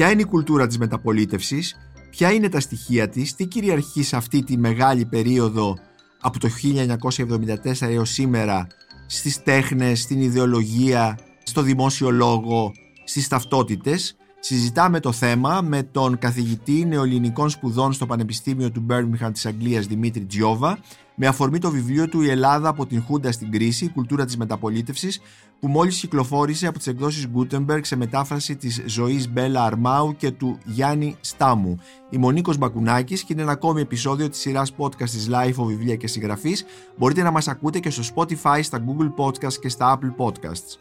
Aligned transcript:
Ποια 0.00 0.10
είναι 0.10 0.20
η 0.20 0.24
κουλτούρα 0.24 0.66
της 0.66 0.78
μεταπολίτευσης, 0.78 1.76
ποια 2.10 2.32
είναι 2.32 2.48
τα 2.48 2.60
στοιχεία 2.60 3.08
της, 3.08 3.34
τι 3.34 3.46
κυριαρχεί 3.46 4.02
σε 4.02 4.16
αυτή 4.16 4.42
τη 4.42 4.58
μεγάλη 4.58 5.04
περίοδο 5.04 5.76
από 6.20 6.38
το 6.38 6.48
1974 6.48 7.88
έως 7.88 8.10
σήμερα 8.10 8.66
στις 9.06 9.42
τέχνες, 9.42 10.00
στην 10.00 10.20
ιδεολογία, 10.20 11.18
στο 11.42 11.62
δημόσιο 11.62 12.10
λόγο, 12.10 12.72
στις 13.04 13.28
ταυτότητες. 13.28 14.16
Συζητάμε 14.38 15.00
το 15.00 15.12
θέμα 15.12 15.60
με 15.60 15.82
τον 15.82 16.18
καθηγητή 16.18 16.84
νεοελληνικών 16.86 17.50
σπουδών 17.50 17.92
στο 17.92 18.06
Πανεπιστήμιο 18.06 18.70
του 18.70 18.86
Birmingham 18.90 19.30
της 19.32 19.46
Αγγλίας 19.46 19.86
Δημήτρη 19.86 20.24
Τζιόβα 20.24 20.78
με 21.22 21.26
αφορμή 21.26 21.58
το 21.58 21.70
βιβλίο 21.70 22.08
του 22.08 22.20
«Η 22.20 22.30
Ελλάδα 22.30 22.68
από 22.68 22.86
την 22.86 23.02
Χούντα 23.02 23.32
στην 23.32 23.50
κρίση, 23.50 23.84
η 23.84 23.88
κουλτούρα 23.88 24.24
της 24.24 24.36
μεταπολίτευσης» 24.36 25.20
που 25.60 25.68
μόλις 25.68 26.00
κυκλοφόρησε 26.00 26.66
από 26.66 26.78
τις 26.78 26.86
εκδόσεις 26.86 27.26
Gutenberg 27.34 27.80
σε 27.82 27.96
μετάφραση 27.96 28.56
της 28.56 28.82
ζωής 28.86 29.32
Μπέλα 29.32 29.64
Αρμάου 29.64 30.16
και 30.16 30.30
του 30.30 30.58
Γιάννη 30.64 31.16
Στάμου. 31.20 31.78
Η 32.10 32.18
Μονίκος 32.18 32.58
Μπακουνάκης 32.58 33.22
και 33.22 33.32
είναι 33.32 33.42
ένα 33.42 33.52
ακόμη 33.52 33.80
επεισόδιο 33.80 34.28
της 34.28 34.40
σειράς 34.40 34.74
podcast 34.78 35.10
της 35.10 35.28
Life 35.32 35.64
βιβλία 35.64 35.96
και 35.96 36.06
συγγραφής. 36.06 36.64
Μπορείτε 36.96 37.22
να 37.22 37.30
μας 37.30 37.48
ακούτε 37.48 37.78
και 37.78 37.90
στο 37.90 38.02
Spotify, 38.14 38.58
στα 38.62 38.84
Google 38.84 39.24
Podcasts 39.24 39.58
και 39.60 39.68
στα 39.68 39.98
Apple 39.98 40.24
Podcasts. 40.24 40.78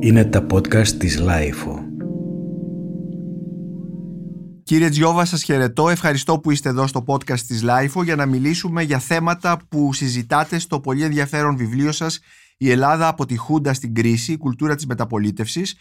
Είναι 0.00 0.24
τα 0.24 0.46
podcast 0.50 0.88
της 0.88 1.22
Life. 1.22 1.85
Κύριε 4.66 4.88
Τζιόβα, 4.88 5.24
σας 5.24 5.42
χαιρετώ. 5.42 5.88
Ευχαριστώ 5.88 6.38
που 6.38 6.50
είστε 6.50 6.68
εδώ 6.68 6.86
στο 6.86 7.04
podcast 7.06 7.40
της 7.40 7.64
LIFO 7.64 8.04
για 8.04 8.16
να 8.16 8.26
μιλήσουμε 8.26 8.82
για 8.82 8.98
θέματα 8.98 9.58
που 9.68 9.92
συζητάτε 9.92 10.58
στο 10.58 10.80
πολύ 10.80 11.02
ενδιαφέρον 11.02 11.56
βιβλίο 11.56 11.92
σας 11.92 12.20
«Η 12.56 12.70
Ελλάδα 12.70 13.08
από 13.08 13.26
τη 13.26 13.36
Χούντα 13.36 13.74
στην 13.74 13.94
κρίση, 13.94 14.32
η 14.32 14.36
κουλτούρα 14.36 14.74
της 14.74 14.86
μεταπολίτευσης» 14.86 15.76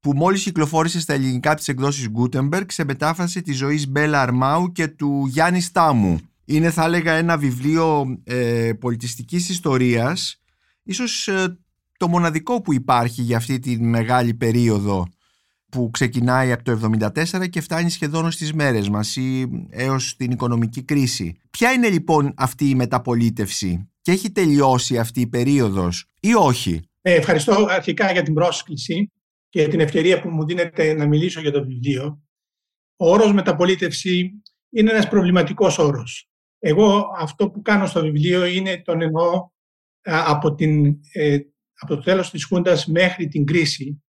που 0.00 0.12
μόλις 0.14 0.42
κυκλοφόρησε 0.42 1.00
στα 1.00 1.12
ελληνικά 1.12 1.54
της 1.54 1.68
εκδόσεις 1.68 2.08
Gutenberg 2.16 2.64
σε 2.66 2.84
μετάφραση 2.84 3.42
της 3.42 3.56
ζωής 3.56 3.88
Μπέλα 3.88 4.22
Αρμάου 4.22 4.72
και 4.72 4.88
του 4.88 5.26
Γιάννη 5.28 5.60
Στάμου. 5.60 6.20
Είναι 6.44 6.70
θα 6.70 6.84
έλεγα 6.84 7.12
ένα 7.12 7.36
βιβλίο 7.36 8.18
ε, 8.24 8.72
πολιτιστικής 8.80 9.48
ιστορίας, 9.48 10.40
ίσως 10.82 11.28
ε, 11.28 11.58
το 11.96 12.08
μοναδικό 12.08 12.60
που 12.60 12.72
υπάρχει 12.72 13.22
για 13.22 13.36
αυτή 13.36 13.58
τη 13.58 13.80
μεγάλη 13.80 14.34
περίοδο 14.34 15.08
που 15.70 15.90
ξεκινάει 15.90 16.52
από 16.52 16.64
το 16.64 16.90
1974 17.14 17.48
και 17.50 17.60
φτάνει 17.60 17.90
σχεδόν 17.90 18.30
στις 18.30 18.52
μέρες 18.52 18.88
μας 18.88 19.16
ή 19.16 19.46
έως 19.70 20.16
την 20.16 20.30
οικονομική 20.30 20.82
κρίση. 20.82 21.36
Ποια 21.50 21.72
είναι 21.72 21.88
λοιπόν 21.88 22.32
αυτή 22.36 22.68
η 22.68 22.74
μεταπολίτευση 22.74 23.90
και 24.00 24.12
έχει 24.12 24.30
τελειώσει 24.30 24.98
αυτή 24.98 25.20
η 25.20 25.26
περίοδος 25.26 26.04
ή 26.20 26.34
όχι; 26.34 26.80
Ε, 27.00 27.14
ευχαριστώ 27.14 27.66
αρχικά 27.68 28.12
για 28.12 28.22
την 28.22 28.34
πρόσκληση 28.34 29.12
και 29.48 29.68
την 29.68 29.80
ευκαιρία 29.80 30.20
που 30.20 30.28
μου 30.28 30.44
δίνετε 30.44 30.92
να 30.92 31.06
μιλήσω 31.06 31.40
για 31.40 31.52
το 31.52 31.64
βιβλίο. 31.64 32.22
Ο 32.96 33.10
όρος 33.10 33.32
μεταπολίτευση 33.32 34.30
είναι 34.70 34.90
ένας 34.90 35.08
προβληματικός 35.08 35.78
όρος. 35.78 36.28
Εγώ 36.58 37.06
αυτό 37.18 37.50
που 37.50 37.62
κάνω 37.62 37.86
στο 37.86 38.00
βιβλίο 38.00 38.44
είναι 38.44 38.82
τον 38.82 39.02
εννοώ 39.02 39.48
από, 40.02 40.54
την, 40.54 40.96
ε, 41.12 41.38
από 41.74 41.94
το 41.94 42.02
τέλος 42.02 42.30
της 42.30 42.44
Χούντας 42.44 42.86
μέχρι 42.86 43.28
την 43.28 43.44
κρίση 43.44 44.02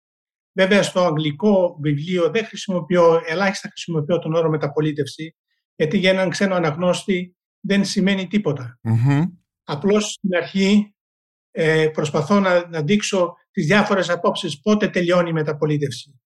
Βέβαια 0.52 0.82
στο 0.82 1.00
αγγλικό 1.00 1.78
βιβλίο 1.80 2.30
δεν 2.30 2.44
χρησιμοποιώ, 2.44 3.20
ελάχιστα 3.26 3.68
χρησιμοποιώ 3.68 4.18
τον 4.18 4.34
όρο 4.34 4.50
μεταπολίτευση, 4.50 5.36
γιατί 5.76 5.98
για 5.98 6.10
έναν 6.10 6.28
ξένο 6.28 6.54
αναγνώστη 6.54 7.36
δεν 7.60 7.84
σημαίνει 7.84 8.26
τίποτα. 8.26 8.78
Απλώς 9.64 10.04
στην 10.04 10.34
αρχή 10.34 10.94
ε, 11.50 11.88
προσπαθώ 11.92 12.40
να, 12.40 12.68
να 12.68 12.82
δείξω 12.82 13.34
τις 13.50 13.66
διάφορες 13.66 14.10
απόψεις 14.10 14.60
πότε 14.60 14.88
τελειώνει 14.88 15.28
η 15.28 15.32
μεταπολίτευση. 15.32 16.20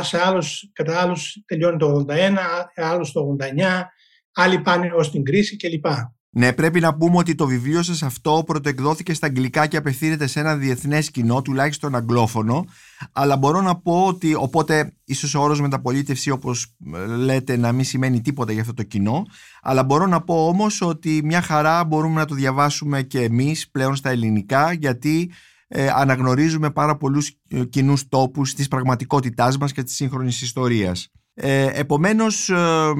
Σε 0.00 0.22
άλλους, 0.22 0.70
κατά 0.72 1.00
άλλους 1.00 1.42
τελειώνει 1.46 1.76
το 1.76 2.04
81, 2.08 2.36
άλλους 2.74 3.12
το 3.12 3.36
89, 3.40 3.84
άλλοι 4.32 4.60
πάνε 4.60 4.92
ως 4.94 5.10
την 5.10 5.24
κρίση 5.24 5.56
κλπ. 5.56 5.86
Ναι, 6.30 6.52
πρέπει 6.52 6.80
να 6.80 6.94
πούμε 6.94 7.16
ότι 7.16 7.34
το 7.34 7.46
βιβλίο 7.46 7.82
σας 7.82 8.02
αυτό 8.02 8.42
πρωτοεκδόθηκε 8.46 9.14
στα 9.14 9.26
αγγλικά 9.26 9.66
και 9.66 9.76
απευθύνεται 9.76 10.26
σε 10.26 10.40
ένα 10.40 10.56
διεθνές 10.56 11.10
κοινό, 11.10 11.42
τουλάχιστον 11.42 11.94
αγγλόφωνο, 11.94 12.64
αλλά 13.12 13.36
μπορώ 13.36 13.60
να 13.60 13.76
πω 13.76 14.06
ότι, 14.06 14.34
οπότε 14.34 14.92
ίσως 15.04 15.34
ο 15.34 15.40
όρος 15.40 15.60
μεταπολίτευση 15.60 16.30
όπως 16.30 16.76
ε, 16.94 17.06
λέτε 17.06 17.56
να 17.56 17.72
μην 17.72 17.84
σημαίνει 17.84 18.20
τίποτα 18.20 18.52
για 18.52 18.60
αυτό 18.60 18.74
το 18.74 18.82
κοινό, 18.82 19.22
αλλά 19.62 19.84
μπορώ 19.84 20.06
να 20.06 20.20
πω 20.20 20.46
όμως 20.46 20.80
ότι 20.82 21.20
μια 21.24 21.42
χαρά 21.42 21.84
μπορούμε 21.84 22.14
να 22.14 22.24
το 22.24 22.34
διαβάσουμε 22.34 23.02
και 23.02 23.22
εμείς 23.22 23.70
πλέον 23.70 23.96
στα 23.96 24.10
ελληνικά, 24.10 24.72
γιατί 24.72 25.30
ε, 25.68 25.88
αναγνωρίζουμε 25.94 26.70
πάρα 26.70 26.96
πολλούς 26.96 27.32
ε, 27.48 27.64
κοινούς 27.64 28.08
τόπους 28.08 28.54
της 28.54 28.68
πραγματικότητάς 28.68 29.58
μας 29.58 29.72
και 29.72 29.82
της 29.82 29.94
σύγχρονης 29.94 30.42
ιστορίας. 30.42 31.12
Ε, 31.40 31.68
επομένως, 31.72 32.48
ε, 32.48 32.92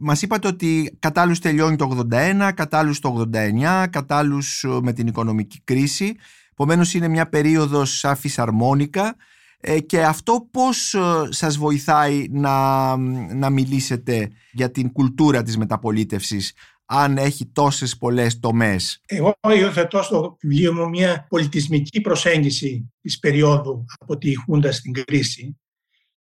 μας 0.00 0.22
είπατε 0.22 0.48
ότι 0.48 0.96
κατάλληλους 0.98 1.38
τελειώνει 1.38 1.76
το 1.76 1.84
81, 1.84 2.52
κατάλληλους 2.52 3.00
το 3.00 3.08
89, 3.08 3.86
κατάλληλους 3.90 4.64
ε, 4.64 4.68
με 4.82 4.92
την 4.92 5.06
οικονομική 5.06 5.60
κρίση. 5.64 6.14
Επομένως 6.52 6.94
είναι 6.94 7.08
μια 7.08 7.28
περίοδος 7.28 7.98
σαν 7.98 8.16
φυσαρμόνικα 8.16 9.16
ε, 9.60 9.80
και 9.80 10.04
αυτό 10.04 10.48
πώς 10.50 10.94
ε, 10.94 11.00
σας 11.28 11.56
βοηθάει 11.56 12.26
να, 12.30 12.96
να 13.34 13.50
μιλήσετε 13.50 14.30
για 14.52 14.70
την 14.70 14.92
κουλτούρα 14.92 15.42
της 15.42 15.56
μεταπολίτευσης 15.56 16.52
αν 16.84 17.16
έχει 17.16 17.46
τόσες 17.46 17.96
πολλές 17.96 18.38
τομές; 18.38 19.00
Εγώ 19.06 19.34
υιοθετώ 19.58 20.02
στο 20.02 20.36
βιβλίο 20.40 20.74
μου 20.74 20.88
μια 20.88 21.26
πολιτισμική 21.28 22.00
προσέγγιση 22.00 22.92
της 23.00 23.18
περίοδου 23.18 23.84
από 23.98 24.18
τη 24.18 24.34
Χούντα 24.34 24.72
στην 24.72 24.92
κρίση 24.92 25.58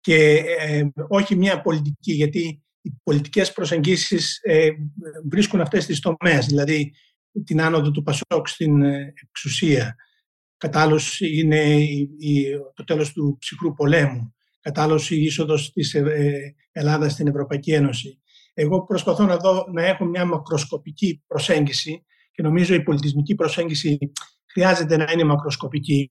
και 0.07 0.43
ε, 0.59 0.89
όχι 1.07 1.35
μια 1.35 1.61
πολιτική, 1.61 2.13
γιατί 2.13 2.63
οι 2.81 2.91
πολιτικές 3.03 3.53
προσεγγίσεις 3.53 4.39
ε, 4.43 4.69
βρίσκουν 5.29 5.61
αυτές 5.61 5.85
τις 5.85 5.99
τομές, 5.99 6.45
δηλαδή 6.45 6.93
την 7.43 7.61
άνοδο 7.61 7.91
του 7.91 8.03
Πασόκ 8.03 8.47
στην 8.47 8.81
ε, 8.81 9.13
εξουσία. 9.23 9.95
Κατάλληλος 10.57 11.19
είναι 11.19 11.75
η, 12.17 12.45
το 12.73 12.83
τέλος 12.83 13.13
του 13.13 13.37
ψυχρού 13.39 13.73
πολέμου. 13.73 14.35
Κατάλληλος 14.59 15.11
η 15.11 15.21
είσοδος 15.21 15.71
της 15.71 15.95
Ελλάδας 16.71 17.11
στην 17.11 17.27
Ευρωπαϊκή 17.27 17.73
Ένωση. 17.73 18.21
Εγώ 18.53 18.83
προσπαθώ 18.83 19.25
να, 19.25 19.37
δω, 19.37 19.65
να 19.73 19.85
έχω 19.85 20.05
μια 20.05 20.25
μακροσκοπική 20.25 21.23
προσέγγιση 21.27 22.05
και 22.31 22.41
νομίζω 22.41 22.73
η 22.73 22.83
πολιτισμική 22.83 23.35
προσέγγιση 23.35 24.11
χρειάζεται 24.51 24.97
να 24.97 25.11
είναι 25.11 25.23
μακροσκοπική 25.23 26.07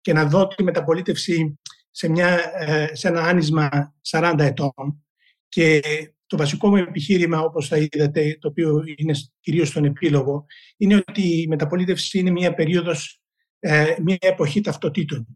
και 0.00 0.12
να 0.12 0.24
δω 0.24 0.46
τη 0.46 0.62
μεταπολίτευση 0.62 1.58
σε, 1.90 2.08
μια, 2.08 2.52
ε, 2.54 2.94
σε 2.94 3.08
ένα 3.08 3.20
άνισμα 3.20 3.94
40 4.10 4.34
ετών 4.38 5.04
και 5.48 5.80
το 6.26 6.36
βασικό 6.36 6.68
μου 6.68 6.76
επιχείρημα, 6.76 7.40
όπως 7.40 7.68
θα 7.68 7.76
είδατε, 7.76 8.38
το 8.40 8.48
οποίο 8.48 8.82
είναι 8.96 9.14
κυρίως 9.40 9.68
στον 9.68 9.84
επίλογο, 9.84 10.46
είναι 10.76 10.94
ότι 10.94 11.40
η 11.40 11.46
μεταπολίτευση 11.48 12.18
είναι 12.18 12.30
μια 12.30 12.54
περίοδος, 12.54 13.20
ε, 13.58 13.94
μια 14.02 14.16
εποχή 14.20 14.60
ταυτοτήτων. 14.60 15.26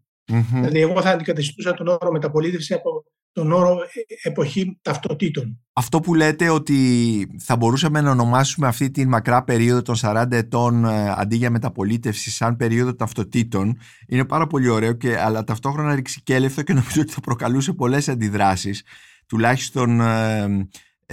Δηλαδή, 0.53 0.81
εγώ 0.81 1.03
θα 1.03 1.11
αντικαταστούσα 1.11 1.75
τον 1.75 1.89
όρο 1.89 2.11
μεταπολίτευση 2.11 2.75
από 2.75 3.05
τον 3.33 3.53
όρο 3.53 3.73
ε, 3.73 4.29
εποχή 4.29 4.79
ταυτοτήτων. 4.83 5.61
Αυτό 5.73 6.01
που 6.01 6.15
λέτε 6.15 6.49
ότι 6.49 6.77
θα 7.39 7.57
μπορούσαμε 7.57 8.01
να 8.01 8.11
ονομάσουμε 8.11 8.67
αυτή 8.67 8.91
τη 8.91 9.07
μακρά 9.07 9.45
περίοδο 9.45 9.83
των 9.83 9.95
40 10.01 10.25
ετών 10.31 10.85
ε, 10.85 11.15
αντί 11.17 11.37
για 11.37 11.51
μεταπολίτευση 11.51 12.31
σαν 12.31 12.57
περίοδο 12.57 12.95
ταυτοτήτων 12.95 13.79
είναι 14.07 14.25
πάρα 14.25 14.47
πολύ 14.47 14.69
ωραίο 14.69 14.93
και, 14.93 15.19
αλλά 15.19 15.45
ταυτόχρονα 15.45 15.95
ρηξικέλευτο 15.95 16.63
και 16.63 16.73
νομίζω 16.73 17.01
ότι 17.01 17.13
θα 17.13 17.21
προκαλούσε 17.21 17.73
πολλές 17.73 18.09
αντιδράσεις 18.09 18.83
τουλάχιστον 19.27 20.01
ε, 20.01 20.69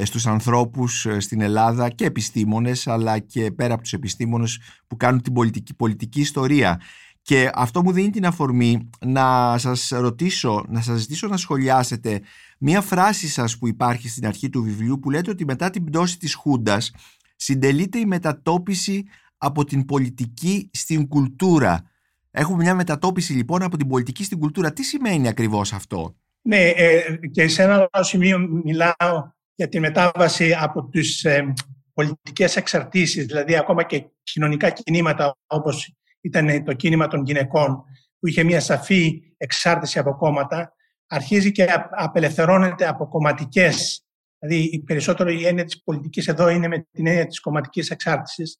στους 0.05 0.27
ανθρώπους 0.27 1.07
στην 1.17 1.41
Ελλάδα 1.41 1.89
και 1.89 2.05
επιστήμονες 2.05 2.87
αλλά 2.87 3.19
και 3.19 3.51
πέρα 3.51 3.73
από 3.73 3.83
τους 3.83 3.93
επιστήμονες 3.93 4.59
που 4.87 4.97
κάνουν 4.97 5.21
την 5.21 5.33
πολιτική, 5.33 5.75
πολιτική 5.75 6.19
ιστορία. 6.19 6.81
Και 7.29 7.49
αυτό 7.53 7.83
μου 7.83 7.91
δίνει 7.91 8.09
την 8.09 8.25
αφορμή 8.25 8.89
να 9.05 9.57
σας 9.57 9.89
ρωτήσω, 9.89 10.65
να 10.69 10.81
σας 10.81 10.99
ζητήσω 10.99 11.27
να 11.27 11.37
σχολιάσετε 11.37 12.21
μία 12.59 12.81
φράση 12.81 13.27
σας 13.27 13.57
που 13.57 13.67
υπάρχει 13.67 14.09
στην 14.09 14.25
αρχή 14.25 14.49
του 14.49 14.63
βιβλίου 14.63 14.99
που 14.99 15.09
λέτε 15.09 15.29
ότι 15.29 15.45
μετά 15.45 15.69
την 15.69 15.83
πτώση 15.83 16.17
της 16.17 16.33
Χούντας 16.33 16.91
συντελείται 17.35 17.99
η 17.99 18.05
μετατόπιση 18.05 19.05
από 19.37 19.63
την 19.63 19.85
πολιτική 19.85 20.69
στην 20.73 21.07
κουλτούρα. 21.07 21.83
Έχουμε 22.31 22.63
μια 22.63 22.75
μετατόπιση 22.75 23.33
λοιπόν 23.33 23.63
από 23.63 23.77
την 23.77 23.87
πολιτική 23.87 24.23
στην 24.23 24.39
κουλτούρα. 24.39 24.73
Τι 24.73 24.83
σημαίνει 24.83 25.27
ακριβώς 25.27 25.73
αυτό; 25.73 26.15
Ναι, 26.41 26.67
ε, 26.67 27.17
και 27.31 27.47
σε 27.47 27.63
ένα 27.63 27.89
άλλο 27.91 28.03
σημείο 28.03 28.39
μιλάω 28.63 29.31
για 29.55 29.69
τη 29.69 29.79
μετάβαση 29.79 30.53
από 30.53 30.89
τις 30.89 31.23
ε, 31.23 31.53
πολιτικές 31.93 32.55
εξαρτήσεις, 32.55 33.25
δηλαδή 33.25 33.55
ακόμα 33.55 33.83
και 33.83 34.05
κοινωνικά 34.23 34.69
κινήματα 34.69 35.35
όπως 35.47 35.93
ήταν 36.21 36.63
το 36.63 36.73
κίνημα 36.73 37.07
των 37.07 37.23
γυναικών 37.25 37.83
που 38.19 38.27
είχε 38.27 38.43
μια 38.43 38.59
σαφή 38.59 39.21
εξάρτηση 39.37 39.99
από 39.99 40.15
κόμματα, 40.15 40.73
αρχίζει 41.07 41.51
και 41.51 41.67
απελευθερώνεται 41.89 42.87
από 42.87 43.07
κομματικές. 43.07 44.03
Δηλαδή, 44.39 44.83
περισσότερο 44.85 45.29
η 45.29 45.45
έννοια 45.45 45.63
της 45.63 45.83
πολιτικής 45.83 46.27
εδώ 46.27 46.49
είναι 46.49 46.67
με 46.67 46.87
την 46.91 47.07
έννοια 47.07 47.25
της 47.25 47.39
κομματικής 47.39 47.89
εξάρτησης 47.89 48.59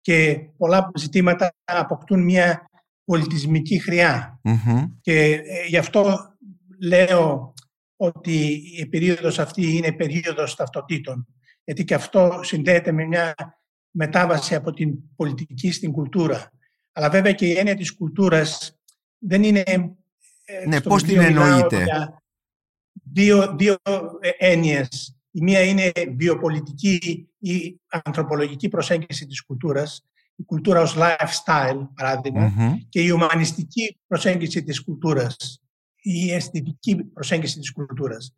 και 0.00 0.38
πολλά 0.56 0.90
ζητήματα 0.94 1.54
αποκτούν 1.64 2.22
μια 2.22 2.70
πολιτισμική 3.04 3.80
Και 5.00 5.32
ε, 5.32 5.66
γι' 5.66 5.76
αυτό 5.76 6.18
λέω 6.80 7.54
ότι 7.96 8.62
η 8.76 8.86
περίοδος 8.86 9.38
αυτή 9.38 9.76
είναι 9.76 9.92
περίοδος 9.92 10.54
ταυτοτήτων, 10.54 11.26
γιατί 11.64 11.84
και 11.84 11.94
αυτό 11.94 12.40
συνδέεται 12.42 12.92
με 12.92 13.04
μια 13.04 13.34
μετάβαση 13.90 14.54
από 14.54 14.72
την 14.72 14.94
πολιτική 15.16 15.72
στην 15.72 15.92
κουλτούρα. 15.92 16.50
Αλλά 16.98 17.10
βέβαια 17.10 17.32
και 17.32 17.46
η 17.46 17.58
έννοια 17.58 17.74
της 17.74 17.94
κουλτούρας 17.94 18.78
δεν 19.18 19.42
είναι... 19.42 19.62
Ε, 20.44 20.66
ναι, 20.66 20.80
πώς 20.80 21.02
την 21.02 21.20
εννοείτε. 21.20 21.86
Δύο, 23.12 23.56
δύο 23.56 23.76
ε, 24.20 24.30
έννοιες. 24.38 25.16
Η 25.30 25.42
μία 25.42 25.62
είναι 25.62 25.92
βιοπολιτική 26.16 27.28
ή 27.38 27.80
ανθρωπολογική 27.88 28.68
προσέγγιση 28.68 29.26
της 29.26 29.44
κουλτούρας, 29.44 30.04
η 30.34 30.42
κουλτούρα 30.42 30.80
ως 30.80 30.96
lifestyle, 30.96 31.88
παραδειγμα 31.94 32.52
και 32.88 33.02
η 33.02 33.10
ουμανιστική 33.10 33.98
προσέγγιση 34.06 34.62
της 34.62 34.84
κουλτούρας, 34.84 35.62
η 35.96 36.32
αισθητική 36.32 36.96
προσέγγιση 36.96 37.58
της 37.58 37.72
κουλτούρας. 37.72 38.34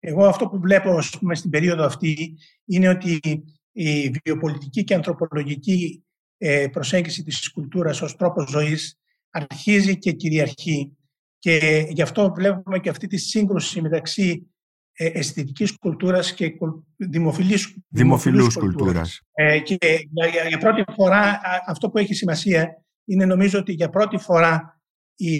Εγώ 0.00 0.26
αυτό 0.26 0.48
που 0.48 0.58
βλέπω 0.60 0.98
πούμε, 1.18 1.34
στην 1.34 1.50
περίοδο 1.50 1.84
αυτή 1.84 2.38
είναι 2.64 2.88
ότι 2.88 3.20
η 3.72 4.10
βιοπολιτική 4.24 4.84
και 4.84 4.94
ανθρωπολογική 4.94 6.04
ε, 6.11 6.11
προσέγγιση 6.72 7.22
της 7.22 7.50
κουλτούρας 7.52 8.02
ως 8.02 8.16
τρόπος 8.16 8.50
ζωής 8.50 8.98
αρχίζει 9.30 9.98
και 9.98 10.12
κυριαρχεί. 10.12 10.96
Και 11.38 11.86
γι' 11.88 12.02
αυτό 12.02 12.32
βλέπουμε 12.36 12.78
και 12.78 12.88
αυτή 12.88 13.06
τη 13.06 13.16
σύγκρουση 13.16 13.80
μεταξύ 13.80 14.52
ε, 14.92 15.06
αισθητικής 15.06 15.78
κουλτούρας 15.78 16.34
και 16.34 16.52
δημοφιλής, 16.96 17.76
δημοφιλούς 17.88 18.56
κουλτούρας. 18.56 19.20
Ε, 19.32 19.58
και 19.58 19.76
για, 20.10 20.48
για, 20.48 20.58
πρώτη 20.58 20.84
φορά 20.94 21.40
αυτό 21.66 21.90
που 21.90 21.98
έχει 21.98 22.14
σημασία 22.14 22.84
είναι 23.04 23.24
νομίζω 23.24 23.58
ότι 23.58 23.72
για 23.72 23.88
πρώτη 23.88 24.16
φορά 24.16 24.80
η, 25.14 25.36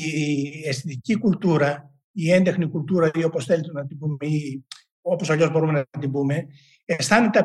αισθητική 0.64 1.18
κουλτούρα, 1.18 1.94
η 2.12 2.32
έντεχνη 2.32 2.68
κουλτούρα 2.68 3.10
ή 3.14 3.24
όπως 3.24 3.44
θέλετε 3.44 3.72
να 3.72 3.86
την 3.86 3.98
πούμε 3.98 4.26
ή 4.26 4.64
όπως 5.00 5.30
αλλιώς 5.30 5.50
μπορούμε 5.50 5.72
να 5.72 6.00
την 6.00 6.10
πούμε, 6.10 6.46
αισθάνεται 6.84 7.38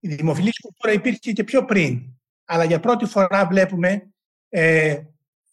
Η 0.00 0.14
δημοφιλής 0.14 0.60
κουλτούρα 0.60 0.92
υπήρχε 0.92 1.32
και 1.32 1.44
πιο 1.44 1.64
πριν, 1.64 2.02
αλλά 2.44 2.64
για 2.64 2.80
πρώτη 2.80 3.04
φορά 3.04 3.46
βλέπουμε 3.46 4.10
ε, 4.48 5.00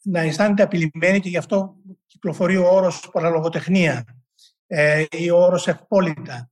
να 0.04 0.20
αισθάνεται 0.20 0.64
απειλημένη 0.64 1.20
και 1.20 1.30
γι' 1.30 1.38
αυτό 1.38 1.76
κυκλοφορεί 2.06 2.58
ο 2.58 2.68
όρος 2.68 3.10
παραλογοτεχνία 3.12 4.06
ε, 4.68 5.04
ή 5.12 5.30
ο 5.30 5.38
όρος 5.38 5.68
ευπόλυτα. 5.68 6.50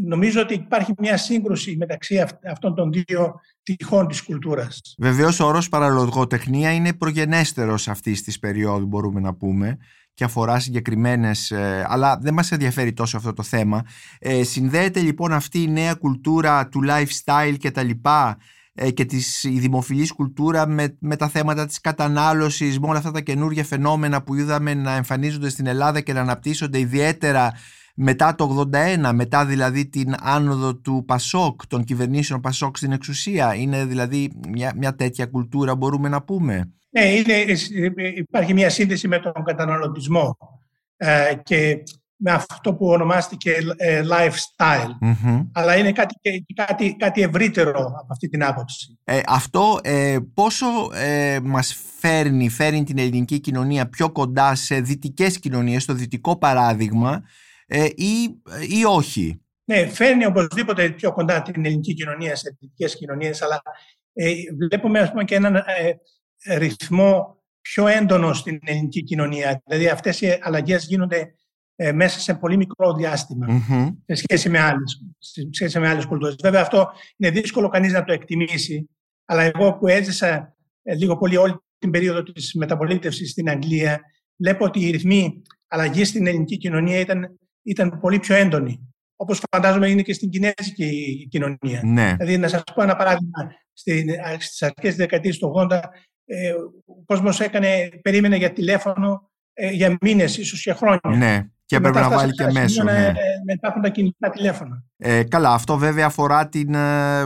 Νομίζω 0.00 0.40
ότι 0.40 0.54
υπάρχει 0.54 0.92
μια 0.98 1.16
σύγκρουση 1.16 1.76
μεταξύ 1.76 2.24
αυτών 2.50 2.74
των 2.74 2.92
δύο 2.92 3.40
τυχών 3.62 4.06
της 4.06 4.22
κουλτούρας. 4.22 4.94
Βεβαίως 4.98 5.40
ο 5.40 5.46
όρος 5.46 5.68
παραλογοτεχνία 5.68 6.72
είναι 6.72 6.92
προγενέστερος 6.94 7.88
αυτής 7.88 8.22
της 8.22 8.38
περίοδου 8.38 8.86
μπορούμε 8.86 9.20
να 9.20 9.34
πούμε 9.34 9.78
και 10.18 10.24
αφορά 10.24 10.58
συγκεκριμένες, 10.58 11.50
ε, 11.50 11.86
αλλά 11.88 12.18
δεν 12.18 12.34
μας 12.34 12.52
ενδιαφέρει 12.52 12.92
τόσο 12.92 13.16
αυτό 13.16 13.32
το 13.32 13.42
θέμα. 13.42 13.82
Ε, 14.18 14.42
συνδέεται 14.42 15.00
λοιπόν 15.00 15.32
αυτή 15.32 15.62
η 15.62 15.68
νέα 15.68 15.94
κουλτούρα 15.94 16.68
του 16.68 16.80
lifestyle 16.88 17.54
και 17.58 17.70
τα 17.70 17.82
λοιπά 17.82 18.38
ε, 18.74 18.90
και 18.90 19.04
της, 19.04 19.44
η 19.44 19.58
δημοφιλής 19.58 20.12
κουλτούρα 20.12 20.66
με, 20.66 20.96
με 21.00 21.16
τα 21.16 21.28
θέματα 21.28 21.66
της 21.66 21.80
κατανάλωσης, 21.80 22.80
με 22.80 22.88
όλα 22.88 22.98
αυτά 22.98 23.10
τα 23.10 23.20
καινούργια 23.20 23.64
φαινόμενα 23.64 24.22
που 24.22 24.34
είδαμε 24.34 24.74
να 24.74 24.92
εμφανίζονται 24.92 25.48
στην 25.48 25.66
Ελλάδα 25.66 26.00
και 26.00 26.12
να 26.12 26.20
αναπτύσσονται 26.20 26.78
ιδιαίτερα 26.78 27.52
μετά 28.00 28.34
το 28.34 28.68
81, 28.72 29.10
μετά 29.14 29.44
δηλαδή 29.44 29.88
την 29.88 30.14
άνοδο 30.20 30.74
του 30.76 31.04
Πασόκ, 31.06 31.66
των 31.66 31.84
κυβερνήσεων 31.84 32.40
Πασόκ 32.40 32.76
στην 32.76 32.92
εξουσία. 32.92 33.54
Είναι 33.54 33.84
δηλαδή 33.84 34.32
μια, 34.48 34.72
μια 34.76 34.94
τέτοια 34.94 35.26
κουλτούρα 35.26 35.76
μπορούμε 35.76 36.08
να 36.08 36.22
πούμε; 36.22 36.72
Ναι, 36.90 37.04
είναι, 37.04 37.34
υπάρχει 38.14 38.54
μια 38.54 38.70
σύνδεση 38.70 39.08
με 39.08 39.18
τον 39.18 39.44
καταναλωτισμό 39.44 40.36
ε, 40.96 41.34
και 41.42 41.82
με 42.16 42.30
αυτό 42.30 42.74
που 42.74 42.86
ονομάστηκε 42.86 43.56
ε, 43.76 44.02
lifestyle. 44.02 44.90
Αλλά 45.52 45.76
είναι 45.76 45.92
κάτι, 45.92 46.14
κάτι, 46.54 46.96
κάτι 46.98 47.22
ευρύτερο 47.22 47.80
από 47.80 48.06
αυτή 48.10 48.28
την 48.28 48.44
άποψη. 48.44 48.98
Ε, 49.04 49.20
αυτό 49.26 49.78
ε, 49.82 50.18
πόσο 50.34 50.66
ε, 50.94 51.38
μας 51.42 51.76
φέρνει, 51.98 52.48
φέρνει 52.48 52.84
την 52.84 52.98
ελληνική 52.98 53.40
κοινωνία 53.40 53.88
πιο 53.88 54.12
κοντά 54.12 54.54
σε 54.54 54.80
δυτικές 54.80 55.38
κοινωνίες, 55.38 55.82
στο 55.82 55.92
δυτικό 55.92 56.38
παράδειγμα 56.38 57.22
ε, 57.68 57.84
ή, 57.84 58.40
ή 58.68 58.84
όχι; 58.84 59.40
Ναι, 59.64 59.86
φέρνει 59.86 60.26
οπωσδήποτε 60.26 60.90
πιο 60.90 61.12
κοντά 61.12 61.42
την 61.42 61.64
ελληνική 61.64 61.94
κοινωνία 61.94 62.36
σε 62.36 62.56
δυτικές 62.60 62.96
κοινωνίες, 62.96 63.42
αλλά 63.42 63.62
ε, 64.12 64.32
βλέπουμε 64.68 64.98
ας 64.98 65.10
πούμε 65.10 65.24
και 65.24 65.34
έναν 65.34 65.62
ρυθμό 66.56 67.36
πιο 67.60 67.86
έντονο 67.86 68.32
στην 68.32 68.58
ελληνική 68.64 69.02
κοινωνία. 69.02 69.62
Δηλαδή 69.66 69.88
αυτές 69.88 70.20
οι 70.20 70.38
αλλαγές 70.40 70.84
γίνονται 70.84 71.34
ε, 71.80 71.92
μέσα 71.92 72.20
σε 72.20 72.34
πολύ 72.34 72.56
μικρό 72.56 72.96
σε 74.06 74.14
σχέση 74.14 74.48
με 74.48 74.58
άλλες, 74.58 75.02
σε 75.18 75.48
σχέση 75.50 75.78
με 75.78 75.88
άλλες 75.88 76.06
κουλτούρες. 76.06 76.36
Βέβαια 76.42 76.60
αυτό 76.60 76.88
είναι 77.16 77.30
δύσκολο 77.30 77.68
κανείς 77.68 77.92
να 77.92 78.04
το 78.04 78.12
εκτιμήσει, 78.12 78.88
αλλά 79.24 79.42
εγώ 79.42 79.78
που 79.78 79.86
έζησα 79.86 80.56
ε, 80.82 80.94
λίγο 80.94 81.16
πολύ 81.16 81.36
όλη 81.36 81.54
την 81.78 81.90
περίοδο 81.90 82.22
της 82.22 82.54
μεταπολίτευσης 82.54 83.30
στην 83.30 83.48
Αγγλία, 83.48 84.00
βλέπω 84.36 84.64
ότι 84.64 84.80
οι 84.80 84.90
ρυθμοί 84.90 85.42
αλλαγής 85.68 86.08
στην 86.08 86.26
ελληνική 86.26 86.56
κοινωνία 86.56 86.98
ήταν, 86.98 87.38
ήταν 87.68 87.98
πολύ 88.00 88.18
πιο 88.18 88.36
έντονοι. 88.36 88.92
Όπως 89.16 89.42
φαντάζομαι 89.50 89.88
είναι 89.88 90.02
και 90.02 90.12
στην 90.12 90.30
κινέζικη 90.30 91.28
κοινωνία. 91.30 91.80
Ναι. 91.84 92.14
Δηλαδή, 92.18 92.38
να 92.38 92.48
σας 92.48 92.62
πω 92.74 92.82
ένα 92.82 92.96
παράδειγμα, 92.96 93.52
στις 93.72 94.62
αρχές 94.62 94.88
της 94.88 94.96
δεκαετίας 94.96 95.36
του 95.36 95.52
80, 95.70 95.80
ε, 96.24 96.52
ο 96.86 97.02
κόσμος 97.04 97.40
περίμενε 98.02 98.36
για 98.36 98.52
τηλέφωνο 98.52 99.30
ε, 99.52 99.70
για 99.70 99.96
μήνες, 100.00 100.36
ίσως 100.36 100.62
και 100.62 100.72
χρόνια. 100.72 101.00
Ναι. 101.16 101.46
Και 101.64 101.76
έπρεπε 101.76 102.00
να 102.00 102.08
βάλει 102.08 102.32
και 102.32 102.46
μέσο. 102.52 102.82
Ναι. 102.82 103.06
Ε, 103.06 103.12
μετά 103.44 103.68
από 103.68 103.80
τα 103.80 103.88
κινητά 103.88 104.30
τηλέφωνα. 104.30 104.84
Ε, 104.96 105.22
καλά, 105.22 105.52
αυτό 105.52 105.76
βέβαια 105.76 106.06
αφορά 106.06 106.48
την, 106.48 106.74
ε, 106.74 107.22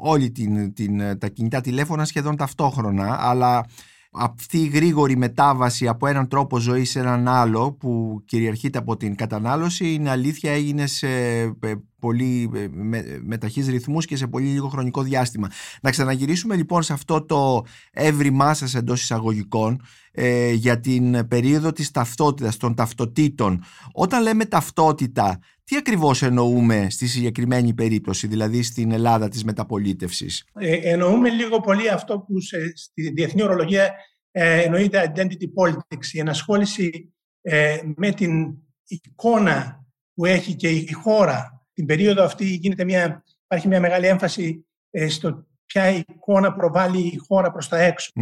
όλη 0.00 0.30
την, 0.30 0.74
την, 0.74 1.18
τα 1.18 1.28
κινητά 1.28 1.60
τηλέφωνα 1.60 2.04
σχεδόν 2.04 2.36
ταυτόχρονα, 2.36 3.16
αλλά 3.20 3.64
αυτή 4.12 4.58
η 4.58 4.66
γρήγορη 4.66 5.16
μετάβαση 5.16 5.88
από 5.88 6.06
έναν 6.06 6.28
τρόπο 6.28 6.58
ζωής 6.58 6.90
σε 6.90 6.98
έναν 6.98 7.28
άλλο 7.28 7.72
που 7.72 8.22
κυριαρχείται 8.24 8.78
από 8.78 8.96
την 8.96 9.14
κατανάλωση 9.14 9.92
είναι 9.92 10.10
αλήθεια 10.10 10.52
έγινε 10.52 10.86
σε 10.86 11.08
πολύ 11.98 12.50
με, 12.72 13.20
με 13.22 13.38
ρυθμούς 13.68 14.06
και 14.06 14.16
σε 14.16 14.26
πολύ 14.26 14.46
λίγο 14.46 14.68
χρονικό 14.68 15.02
διάστημα. 15.02 15.48
Να 15.82 15.90
ξαναγυρίσουμε 15.90 16.56
λοιπόν 16.56 16.82
σε 16.82 16.92
αυτό 16.92 17.24
το 17.24 17.64
έβριμά 17.92 18.54
σας 18.54 18.74
εντός 18.74 19.02
εισαγωγικών 19.02 19.82
ε, 20.12 20.52
για 20.52 20.80
την 20.80 21.28
περίοδο 21.28 21.72
της 21.72 21.90
ταυτότητας, 21.90 22.56
των 22.56 22.74
ταυτοτήτων. 22.74 23.62
Όταν 23.92 24.22
λέμε 24.22 24.44
ταυτότητα, 24.44 25.38
τι 25.68 25.76
ακριβώς 25.76 26.22
εννοούμε 26.22 26.90
στη 26.90 27.06
συγκεκριμένη 27.06 27.74
περίπτωση, 27.74 28.26
δηλαδή 28.26 28.62
στην 28.62 28.92
Ελλάδα 28.92 29.28
της 29.28 29.44
μεταπολίτευσης; 29.44 30.44
Ε, 30.54 30.74
εννοούμε 30.74 31.30
λίγο 31.30 31.60
πολύ 31.60 31.88
αυτό 31.88 32.18
που 32.18 32.40
σε, 32.40 32.72
στη 32.76 33.10
διεθνή 33.10 33.42
ορολογία 33.42 33.94
ε, 34.30 34.62
εννοείται 34.62 35.12
identity 35.14 35.62
politics, 35.62 36.06
η 36.12 36.18
ενασχόληση 36.18 37.14
ε, 37.40 37.78
με 37.96 38.10
την 38.10 38.56
εικόνα 38.86 39.86
που 40.14 40.24
έχει 40.24 40.54
και 40.54 40.68
η 40.68 40.92
χώρα. 40.92 41.66
Την 41.72 41.86
περίοδο 41.86 42.24
αυτή 42.24 42.44
γίνεται 42.44 42.84
μια, 42.84 43.24
υπάρχει 43.44 43.68
μια 43.68 43.80
μεγάλη 43.80 44.06
έμφαση 44.06 44.66
ε, 44.90 45.08
στο 45.08 45.46
ποια 45.66 45.90
εικόνα 45.90 46.52
προβάλλει 46.52 47.00
η 47.00 47.16
χώρα 47.16 47.50
προς 47.50 47.68
τα 47.68 47.78
εξω 47.78 48.12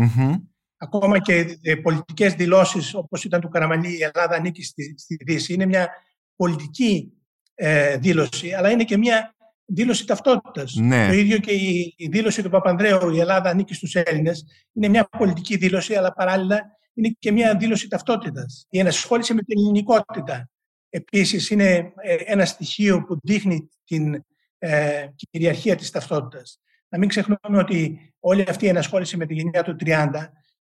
ακόμα 0.76 1.18
και 1.18 1.58
ε, 1.62 1.74
πολιτικές 1.74 2.34
δηλώσεις 2.34 2.94
όπως 2.94 3.24
ήταν 3.24 3.40
του 3.40 3.48
Καραμαλή 3.48 3.96
η 3.96 4.02
Ελλάδα 4.02 4.36
ανήκει 4.36 4.62
στη, 4.62 4.94
στη 4.98 5.16
Δύση 5.24 5.52
είναι 5.52 5.66
μια 5.66 5.88
πολιτική 6.36 7.10
ε, 7.58 7.96
δήλωση 7.96 8.52
αλλά 8.52 8.70
είναι 8.70 8.84
και 8.84 8.96
μια 8.96 9.34
δήλωση 9.64 10.06
ταυτότητας. 10.06 10.74
Ναι. 10.74 11.06
Το 11.06 11.12
ίδιο 11.12 11.38
και 11.38 11.52
η, 11.52 11.94
η, 11.96 12.08
δήλωση 12.08 12.42
του 12.42 12.50
Παπανδρέου 12.50 13.10
η 13.10 13.20
Ελλάδα 13.20 13.50
ανήκει 13.50 13.74
στους 13.74 13.94
Έλληνες 13.94 14.44
είναι 14.72 14.88
μια 14.88 15.08
πολιτική 15.18 15.56
δήλωση 15.56 15.94
αλλά 15.94 16.12
παράλληλα 16.12 16.60
είναι 16.94 17.16
και 17.18 17.32
μια 17.32 17.56
δήλωση 17.56 17.88
ταυτότητας. 17.88 18.66
Η 18.68 18.78
ενασχόληση 18.78 19.34
με 19.34 19.42
την 19.42 19.58
ελληνικότητα 19.58 20.50
επίσης 20.88 21.50
είναι 21.50 21.92
ε, 21.96 22.14
ένα 22.24 22.44
στοιχείο 22.44 23.04
που 23.04 23.18
δείχνει 23.22 23.70
την 23.84 24.24
ε, 24.58 25.06
κυριαρχία 25.30 25.76
της 25.76 25.90
ταυτότητας. 25.90 26.60
Να 26.88 26.98
μην 26.98 27.08
ξεχνούμε 27.08 27.58
ότι 27.58 27.98
όλη 28.20 28.44
αυτή 28.48 28.64
η 28.64 28.68
ενασχόληση 28.68 29.16
με 29.16 29.26
τη 29.26 29.34
γενιά 29.34 29.62
του 29.62 29.76
30 29.80 30.08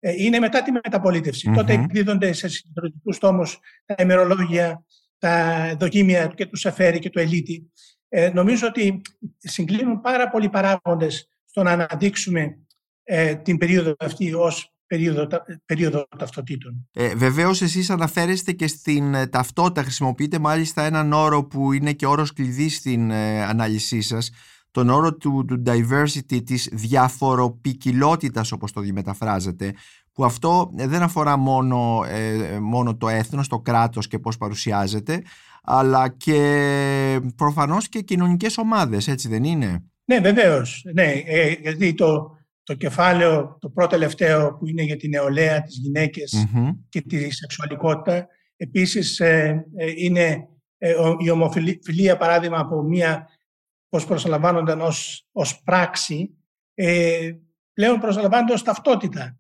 ε, 0.00 0.12
είναι 0.16 0.38
μετά 0.38 0.62
τη 0.62 0.72
μεταπολιτευση 0.72 1.50
Τότε 1.54 1.72
εκδίδονται 1.72 2.32
σε 2.32 2.48
συγκεντρωτικού 2.48 3.12
τόμους 3.18 3.58
τα 3.84 3.94
ημερολόγια, 3.98 4.84
τα 5.18 5.76
δοκίμια 5.78 6.26
και 6.26 6.46
του 6.46 6.56
Σεφέρη 6.56 6.98
και 6.98 7.10
του 7.10 7.18
Ελίτη. 7.18 7.70
Ε, 8.08 8.30
νομίζω 8.30 8.66
ότι 8.66 9.00
συγκλίνουν 9.38 10.00
πάρα 10.00 10.28
πολλοί 10.28 10.48
παράγοντες 10.48 11.28
στο 11.44 11.62
να 11.62 11.70
αναδείξουμε 11.70 12.58
ε, 13.02 13.34
την 13.34 13.58
περίοδο 13.58 13.94
αυτή 13.98 14.34
ως 14.34 14.72
περίοδο, 14.86 15.26
περίοδο 15.66 16.06
ταυτοτήτων. 16.18 16.88
Ε, 16.92 17.14
Βεβαίως, 17.14 17.62
εσείς 17.62 17.90
αναφέρεστε 17.90 18.52
και 18.52 18.66
στην 18.66 19.14
ε, 19.14 19.26
ταυτότητα. 19.26 19.82
Χρησιμοποιείτε 19.82 20.38
μάλιστα 20.38 20.82
έναν 20.82 21.12
όρο 21.12 21.44
που 21.44 21.72
είναι 21.72 21.92
και 21.92 22.06
όρο 22.06 22.26
κλειδί 22.34 22.68
στην 22.68 23.12
ανάλυση 23.12 24.00
σας, 24.00 24.30
τον 24.70 24.88
όρο 24.88 25.14
του, 25.14 25.44
του 25.44 25.62
diversity, 25.66 26.44
της 26.44 26.68
διαφοροπικιλότητας 26.72 28.52
όπως 28.52 28.72
το 28.72 28.82
μεταφράζεται, 28.92 29.74
που 30.18 30.24
αυτό 30.24 30.70
δεν 30.74 31.02
αφορά 31.02 31.36
μόνο, 31.36 32.04
ε, 32.08 32.58
μόνο 32.58 32.96
το 32.96 33.08
έθνος, 33.08 33.48
το 33.48 33.58
κράτος 33.58 34.06
και 34.08 34.18
πώς 34.18 34.36
παρουσιάζεται, 34.36 35.22
αλλά 35.62 36.08
και 36.08 37.20
προφανώς 37.36 37.88
και 37.88 38.00
κοινωνικές 38.00 38.58
ομάδες, 38.58 39.08
έτσι 39.08 39.28
δεν 39.28 39.44
είναι; 39.44 39.84
Ναι, 40.04 40.20
βεβαίως. 40.20 40.84
Ναι, 40.94 41.12
ε, 41.12 41.50
γιατί 41.50 41.94
το, 41.94 42.38
το 42.62 42.74
κεφάλαιο, 42.74 43.56
το 43.60 43.68
πρώτο 43.70 43.90
τελευταίο 43.90 44.56
που 44.56 44.66
είναι 44.66 44.82
για 44.82 44.96
την 44.96 45.10
νεολαία, 45.10 45.62
τις 45.62 45.76
γυναικες 45.76 46.46
και 46.88 47.00
τη 47.00 47.34
σεξουαλικότητα, 47.34 48.26
επίσης 48.56 49.20
ε, 49.20 49.66
ε, 49.76 49.92
είναι 49.96 50.48
η 51.18 51.30
ομοφιλία 51.30 52.16
παράδειγμα 52.16 52.58
από 52.58 52.82
μία 52.82 53.28
πώς 53.88 54.06
προσλαμβάνονταν 54.06 54.80
ως, 54.80 55.26
ως 55.32 55.62
πράξη, 55.62 56.36
πλέον 57.72 58.00
προσλαμβάνονται 58.00 58.52
ως 58.52 58.62
ταυτότητα. 58.62 59.38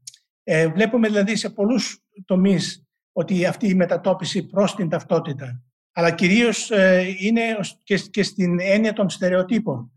Βλέπουμε 0.74 1.08
δηλαδή 1.08 1.36
σε 1.36 1.50
πολλούς 1.50 2.04
τομείς 2.24 2.82
ότι 3.12 3.46
αυτή 3.46 3.68
η 3.68 3.74
μετατόπιση 3.74 4.46
προς 4.46 4.74
την 4.74 4.88
ταυτότητα, 4.88 5.62
αλλά 5.92 6.10
κυρίως 6.10 6.70
είναι 7.20 7.42
και, 7.82 7.98
και 7.98 8.22
στην 8.22 8.60
έννοια 8.60 8.92
των 8.92 9.10
στερεοτύπων. 9.10 9.92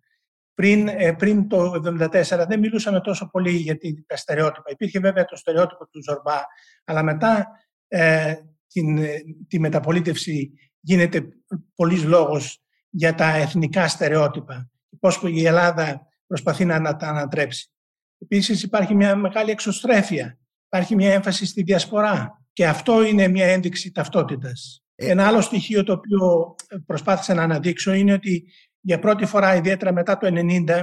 Πριν, 0.53 0.88
ε, 0.88 1.13
πριν 1.13 1.48
το 1.48 1.72
1974 1.72 2.46
δεν 2.48 2.60
μιλούσαμε 2.60 3.01
τόσο 3.01 3.29
πολύ 3.29 3.51
για 3.51 3.77
τα 4.05 4.15
στερεότυπα. 4.15 4.72
Υπήρχε 4.72 5.00
βέβαια 5.00 5.25
το 5.25 5.36
στερεότυπο 5.36 5.88
του 5.88 6.03
Ζορμπά, 6.03 6.39
αλλά 6.84 7.03
μετά 7.03 7.48
ε, 7.88 8.36
την, 8.67 9.00
τη 9.48 9.60
μεταπολίτευση 9.60 10.51
γίνεται 10.79 11.27
πολλής 11.75 12.03
λόγος 12.03 12.63
για 12.89 13.15
τα 13.15 13.36
εθνικά 13.36 13.88
στερεότυπα. 13.88 14.70
Πώς 15.00 15.22
η 15.25 15.46
Ελλάδα 15.46 16.08
προσπαθεί 16.27 16.65
να 16.65 16.96
τα 16.96 17.08
ανατρέψει. 17.08 17.72
Επίσης 18.17 18.63
υπάρχει 18.63 18.96
μια 18.96 19.15
μεγάλη 19.15 19.51
εξωστρέφεια. 19.51 20.39
Υπάρχει 20.73 20.95
μια 20.95 21.13
έμφαση 21.13 21.45
στη 21.45 21.63
διασπορά. 21.63 22.43
Και 22.53 22.67
αυτό 22.67 23.03
είναι 23.05 23.27
μια 23.27 23.45
ένδειξη 23.45 23.91
ταυτότητας. 23.91 24.83
Ε, 24.95 25.09
Ένα 25.09 25.27
άλλο 25.27 25.41
στοιχείο 25.41 25.83
το 25.83 25.93
οποίο 25.93 26.55
προσπάθησα 26.85 27.33
να 27.33 27.43
αναδείξω 27.43 27.93
είναι 27.93 28.13
ότι 28.13 28.45
για 28.81 28.99
πρώτη 28.99 29.25
φορά, 29.25 29.55
ιδιαίτερα 29.55 29.93
μετά 29.93 30.17
το 30.17 30.27
1990, 30.27 30.81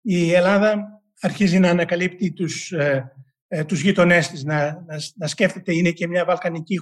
η 0.00 0.32
Ελλάδα 0.32 1.02
αρχίζει 1.20 1.58
να 1.58 1.70
ανακαλύπτει 1.70 2.32
τους, 2.32 2.72
ε, 2.72 3.12
ε, 3.48 3.64
τους 3.64 3.80
γείτονές 3.80 4.28
της, 4.28 4.44
να, 4.44 4.64
να, 4.64 4.96
να 5.16 5.26
σκέφτεται 5.26 5.74
είναι 5.74 5.90
και 5.90 6.06
μια 6.06 6.24
βαλκανική 6.24 6.76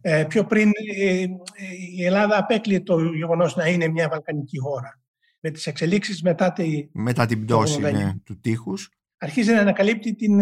Ε, 0.00 0.24
πιο 0.28 0.44
πριν 0.44 0.70
ε, 0.96 1.26
η 1.96 2.04
Ελλάδα 2.04 2.38
απέκλειε 2.38 2.80
το 2.80 3.00
γεγονός 3.00 3.56
να 3.56 3.66
είναι 3.66 3.88
μια 3.88 4.08
βαλκανική 4.08 4.58
χώρα. 4.58 5.00
Με 5.40 5.50
τις 5.50 5.66
εξελίξεις 5.66 6.22
μετά, 6.22 6.52
τη, 6.52 6.88
μετά 6.92 7.26
την 7.26 7.44
πτώση 7.44 7.80
ναι, 7.80 8.14
του 8.24 8.40
τείχους. 8.40 8.90
Αρχίζει 9.18 9.52
να 9.52 9.60
ανακαλύπτει 9.60 10.14
την, 10.14 10.40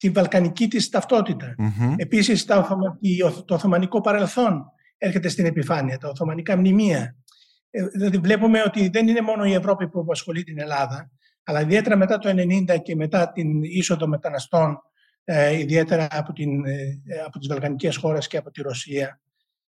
την 0.00 0.12
βαλκανική 0.12 0.68
της 0.68 0.88
ταυτότητα. 0.88 1.54
Mm-hmm. 1.58 1.94
Επίσης 1.96 2.44
το, 2.44 2.66
το 3.44 3.54
Οθωμανικό 3.54 4.00
παρελθόν 4.00 4.64
έρχεται 4.98 5.28
στην 5.28 5.46
επιφάνεια, 5.46 5.98
τα 5.98 6.08
Οθωμανικά 6.08 6.56
μνημεία. 6.56 7.16
Ε, 7.70 7.86
δηλαδή 7.86 8.18
βλέπουμε 8.18 8.62
ότι 8.66 8.88
δεν 8.88 9.08
είναι 9.08 9.20
μόνο 9.20 9.44
η 9.44 9.52
Ευρώπη 9.52 9.88
που 9.88 10.00
απασχολεί 10.00 10.42
την 10.42 10.60
Ελλάδα, 10.60 11.10
αλλά 11.44 11.60
ιδιαίτερα 11.60 11.96
μετά 11.96 12.18
το 12.18 12.28
1990 12.28 12.82
και 12.82 12.96
μετά 12.96 13.32
την 13.32 13.62
είσοδο 13.62 14.06
μεταναστών, 14.06 14.78
ε, 15.24 15.58
ιδιαίτερα 15.58 16.08
από, 16.10 16.32
την, 16.32 16.64
ε, 16.66 17.00
από 17.26 17.38
τις 17.38 17.48
Βαλκανικές 17.48 17.96
χώρες 17.96 18.26
και 18.26 18.36
από 18.36 18.50
τη 18.50 18.62
Ρωσία, 18.62 19.20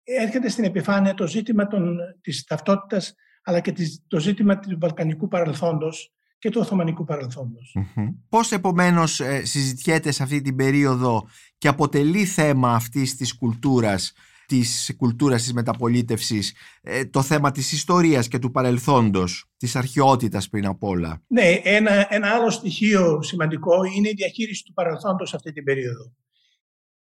έρχεται 0.04 0.50
στην 0.50 0.64
επιφάνεια 0.64 1.14
το 1.14 1.28
ζήτημα 1.28 1.68
των, 1.68 1.98
της 2.22 2.44
ταυτότητας, 2.44 3.14
αλλά 3.44 3.60
και 3.60 3.74
το 4.08 4.20
ζήτημα 4.20 4.60
του 4.60 4.78
βαλκανικού 4.80 5.28
παρελθόντος 5.28 6.14
και 6.39 6.50
του 6.50 6.60
Οθωμανικού 6.62 7.03
παρελθόντος. 7.03 7.75
Mm-hmm. 7.79 8.08
Πώς 8.29 8.51
επομένως 8.51 9.22
συζητιέται 9.44 10.12
σε 10.12 10.24
αυτή 10.24 10.41
την 10.41 10.56
περίοδο 10.56 11.27
και 11.58 11.67
αποτελεί 11.67 12.25
θέμα 12.25 12.74
αυτής 12.74 13.15
της 13.15 13.38
κουλτούρας 13.38 14.13
της 14.48 14.94
κουλτούρας 14.98 15.41
της 15.41 15.53
μεταπολίτευσης, 15.53 16.56
ε, 16.82 17.06
το 17.06 17.22
θέμα 17.22 17.51
της 17.51 17.72
ιστορίας 17.72 18.27
και 18.27 18.39
του 18.39 18.51
παρελθόντος, 18.51 19.46
της 19.58 19.75
αρχαιότητας 19.75 20.50
πριν 20.50 20.65
απ' 20.65 20.84
όλα; 20.84 21.24
Ναι, 21.27 21.60
ένα, 21.63 22.08
ένα 22.10 22.29
άλλο 22.29 22.50
στοιχείο 22.50 23.22
σημαντικό 23.22 23.84
είναι 23.96 24.10
η 24.10 24.13
διαχείριση 24.15 24.63
του 24.63 24.74
παρελθόντος 24.74 25.34
αυτή 25.34 25.51
την 25.51 25.63
περίοδο. 25.63 26.13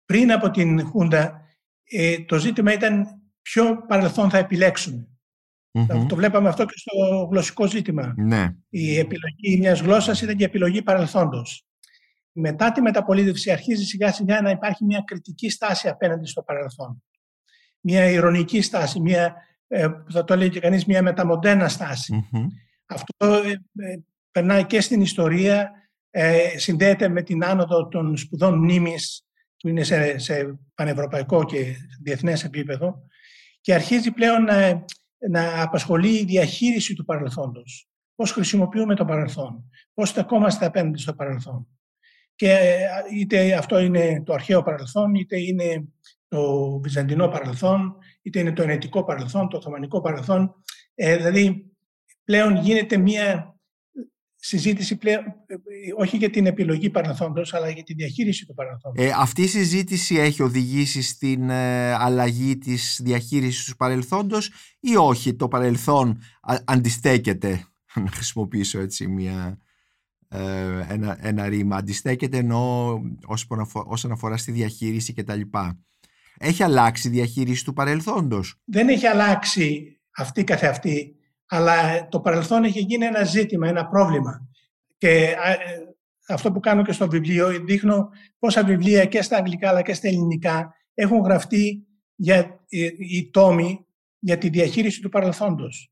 Πριν 0.06 0.32
από 0.32 0.52
την 0.52 0.86
Χούντα, 0.86 1.42
ε, 1.84 2.20
το 2.20 2.38
ζήτημα 2.38 2.74
ήταν 2.74 3.06
ποιο 3.42 3.86
παρελθόν 3.88 4.30
θα 4.30 4.38
επιλέξουμε. 4.38 5.08
Το 6.08 6.16
βλέπαμε 6.16 6.50
αυτό 6.50 6.66
και 6.66 6.74
στο 6.76 7.28
γλωσσικό 7.32 7.68
ζήτημα. 7.68 8.14
Ναι. 8.18 8.56
Η 8.70 8.98
επιλογή 8.98 9.58
μιας 9.60 9.80
γλώσσας 9.80 10.22
ήταν 10.22 10.36
και 10.36 10.46
επιλογή 10.46 10.82
παρελθόντος. 10.82 11.66
Μετά 12.32 12.72
τη 12.72 12.82
μεταπολίτευση 12.82 13.52
αρχίζει 13.52 13.84
σιγά 13.84 14.12
σιγά 14.12 14.42
να 14.42 14.50
υπάρχει 14.50 14.84
μια 14.84 15.04
κριτική 15.06 15.50
στάση 15.50 15.88
απέναντι 15.88 16.28
στο 16.28 16.42
παρελθόν 16.42 17.04
μια 17.88 18.10
ηρωνική 18.10 18.62
στάση, 18.62 19.00
μια, 19.00 19.36
ε, 19.68 19.88
θα 20.12 20.24
το 20.24 20.36
λέει 20.36 20.50
και 20.50 20.60
κανείς, 20.60 20.86
μια 20.86 21.02
μεταμοντένα 21.02 21.70
Αυτό 22.86 23.26
ε, 23.26 23.50
ε, 23.76 23.98
περνάει 24.32 24.66
και 24.66 24.82
στην 24.82 25.02
ιστορία, 25.02 25.72
συνδέεται 26.58 27.08
με 27.08 27.22
την 27.22 27.46
άνοδο 27.46 27.88
των 27.88 28.18
σπουδών 28.18 28.58
μνήμης 28.58 29.26
που 29.58 29.68
είναι 29.68 29.84
σε, 29.84 30.18
σε 30.18 30.60
πανευρωπαϊκό 30.76 31.44
και 31.44 31.76
διεθνές 32.04 32.44
επίπεδο 32.44 33.02
και 33.62 33.74
αρχίζει 33.74 34.12
πλέον 34.12 34.44
να, 34.44 34.86
να 35.30 35.62
απασχολεί 35.62 36.20
η 36.20 36.26
διαχείριση 36.26 36.94
του 36.94 37.06
παρελθόντος. 37.06 37.90
Πώς 38.16 38.32
χρησιμοποιούμε 38.32 38.96
το 38.96 39.06
παρελθόν, 39.06 39.70
πώς 39.94 40.10
στεκόμαστε 40.10 40.66
απέναντι 40.66 41.00
στο 41.00 41.14
παρελθόν. 41.14 41.68
Και 42.36 42.78
είτε 43.14 43.54
αυτό 43.54 43.80
είναι 43.80 44.24
το 44.26 44.34
αρχαίο 44.34 44.64
παρελθόν, 44.64 45.16
είτε 45.16 45.40
είναι 45.40 45.88
το 46.28 46.70
βυζαντινό 46.80 47.28
παρελθόν, 47.28 47.96
είτε 48.22 48.40
είναι 48.40 48.54
το 48.54 48.62
ενετικό 48.62 49.04
παρελθόν, 49.04 49.50
το 49.50 49.58
οθωμανικό 49.58 50.02
παρελθόν. 50.02 50.56
Ε, 50.96 51.16
δηλαδή, 51.16 51.72
πλέον 52.24 52.56
γίνεται 52.56 52.98
μία 52.98 53.55
συζήτηση 54.46 54.96
πλέον, 54.96 55.24
όχι 55.98 56.18
για 56.18 56.30
την 56.30 56.46
επιλογή 56.46 56.90
παρελθόντος, 56.90 57.54
αλλά 57.54 57.70
για 57.70 57.84
τη 57.84 57.94
διαχείριση 57.94 58.46
του 58.46 58.54
παρελθόντος. 58.54 59.06
Ε, 59.06 59.14
αυτή 59.18 59.42
η 59.42 59.48
συζήτηση 59.48 60.16
έχει 60.16 60.42
οδηγήσει 60.42 61.02
στην 61.02 61.50
ε, 61.50 61.94
αλλαγή 61.94 62.58
της 62.58 63.00
διαχείρισης 63.04 63.66
του 63.66 63.76
παρελθόντος 63.76 64.52
ή 64.80 64.96
όχι, 64.96 65.34
το 65.34 65.48
παρελθόν 65.48 66.22
αντιστέκεται, 66.66 67.66
να 68.04 68.08
χρησιμοποιήσω 68.08 68.80
έτσι 68.80 69.08
μια, 69.08 69.60
ε, 70.28 70.40
ένα, 70.90 71.18
ένα 71.22 71.50
ρήμα, 71.50 71.76
αντιστέκεται 71.76 72.38
ενώ 72.38 73.02
όσον 73.86 74.12
αφορά 74.12 74.38
στη 74.38 74.52
διαχείριση 74.52 75.14
κτλ. 75.14 75.42
Έχει 76.38 76.64
αλλάξει 76.64 77.08
η 77.08 77.12
διαχείριση 77.12 77.64
του 77.64 77.74
παρελθόντος; 77.74 78.56
Δεν 78.66 78.90
έχει 78.90 79.06
αλλάξει 79.06 80.00
αυτή 80.16 80.44
καθεαυτή, 80.44 81.16
αλλά 81.46 82.08
το 82.08 82.20
παρελθόν 82.20 82.64
έχει 82.64 82.80
γίνει 82.80 83.06
ένα 83.06 83.24
ζήτημα, 83.24 83.68
ένα 83.68 83.88
πρόβλημα. 83.88 84.48
Και 84.98 85.10
ε, 85.10 85.56
αυτό 86.28 86.52
που 86.52 86.60
κάνω 86.60 86.84
και 86.84 86.92
στο 86.92 87.08
βιβλίο, 87.08 87.50
δείχνω 87.66 88.10
πόσα 88.40 88.64
βιβλία 88.64 89.06
και 89.06 89.22
στα 89.22 89.38
αγγλικά 89.38 89.70
αλλά 89.70 89.82
και 89.82 89.94
στα 89.94 90.08
ελληνικά 90.08 90.74
έχουν 90.94 91.20
γραφτεί 91.20 91.86
για 92.16 92.38
ε, 92.70 92.88
οι 92.98 93.30
τόμοι 93.32 93.86
για 94.20 94.38
τη 94.38 94.50
διαχείριση 94.50 95.02
του 95.02 95.10
παρελθοντος 95.10 95.92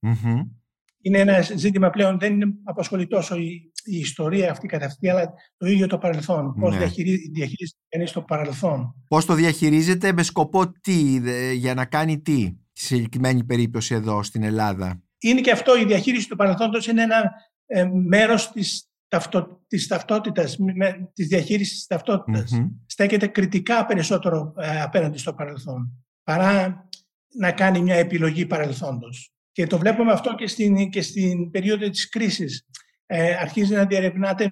Είναι 1.01 1.19
ένα 1.19 1.41
ζήτημα 1.41 1.89
πλέον, 1.89 2.19
δεν 2.19 2.39
απασχολεί 2.63 3.07
τόσο 3.07 3.35
η, 3.35 3.71
η 3.83 3.97
ιστορία 3.97 4.51
αυτή 4.51 4.67
καθ' 4.67 4.83
αυτή, 4.83 5.09
αλλά 5.09 5.33
το 5.57 5.67
ίδιο 5.67 5.87
το 5.87 5.97
παρελθόν. 5.97 6.53
Πώς 6.59 6.71
ναι. 6.71 6.77
διαχειρίζεται 6.77 7.77
κανείς 7.89 8.11
το 8.11 8.21
παρελθόν. 8.21 8.95
Πώς 9.07 9.25
το 9.25 9.33
διαχειρίζεται 9.33 10.13
με 10.13 10.23
σκοπό 10.23 10.71
τι, 10.81 11.21
για 11.55 11.73
να 11.73 11.85
κάνει 11.85 12.21
τι, 12.21 12.57
στη 12.71 12.95
συγκεκριμένη 12.95 13.43
περίπτωση 13.43 13.93
εδώ 13.93 14.23
στην 14.23 14.43
Ελλάδα; 14.43 15.02
Είναι 15.23 15.41
και 15.41 15.51
αυτό, 15.51 15.77
η 15.77 15.85
διαχείριση 15.85 16.29
του 16.29 16.35
παρελθόντος 16.35 16.87
είναι 16.87 17.01
ένα 17.01 17.31
ε, 17.65 17.85
μέρος 17.85 18.51
της, 18.51 18.89
ταυτο, 19.07 19.63
της 19.67 19.87
ταυτότητας, 19.87 20.57
με, 20.57 21.11
της 21.13 21.27
διαχείρισης 21.27 21.75
της 21.75 21.87
ταυτότητας. 21.87 22.51
Στέκεται 22.85 23.27
κριτικά 23.27 23.85
περισσότερο 23.85 24.53
ε, 24.57 24.81
απέναντι 24.81 25.17
στο 25.17 25.33
παρελθόν, 25.33 26.05
παρά 26.23 26.87
να 27.35 27.51
κάνει 27.51 27.81
μια 27.81 27.95
επιλογή 27.95 28.45
παρελθόντος. 28.45 29.33
Και 29.51 29.67
το 29.67 29.77
βλέπουμε 29.77 30.11
αυτό 30.11 30.35
και 30.35 30.47
στην, 30.47 30.89
και 30.89 31.01
στην 31.01 31.51
περίοδο 31.51 31.89
της 31.89 32.09
κρίσης 32.09 32.67
ε, 33.05 33.35
αρχίζει 33.35 33.73
να 33.73 33.85
διαρευνάται 33.85 34.51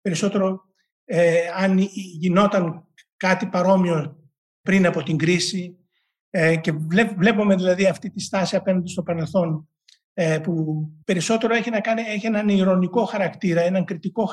περισσότερο 0.00 0.60
ε, 1.04 1.40
αν 1.56 1.78
γινόταν 2.18 2.84
κάτι 3.16 3.46
παρόμοιο 3.46 4.18
πριν 4.62 4.86
από 4.86 5.02
την 5.02 5.16
κρίση 5.16 5.76
ε, 6.30 6.56
και 6.56 6.72
βλέπουμε 7.16 7.56
δηλαδή 7.56 7.86
αυτή 7.86 8.10
τη 8.10 8.20
στάση 8.20 8.56
απέναντι 8.56 8.90
στο 8.90 9.02
παρελθόν 9.02 9.54
ε, 9.54 9.64
που 10.42 10.84
περισσότερο 11.04 11.54
έχει, 11.54 11.70
να 11.70 11.80
κάνει, 11.80 12.02
έχει 12.02 12.26
έναν 12.26 12.48
ηρωνικό 12.48 13.04
χαρακτήρα, 13.04 13.60
έναν 13.60 13.84
κριτικό 13.84 14.26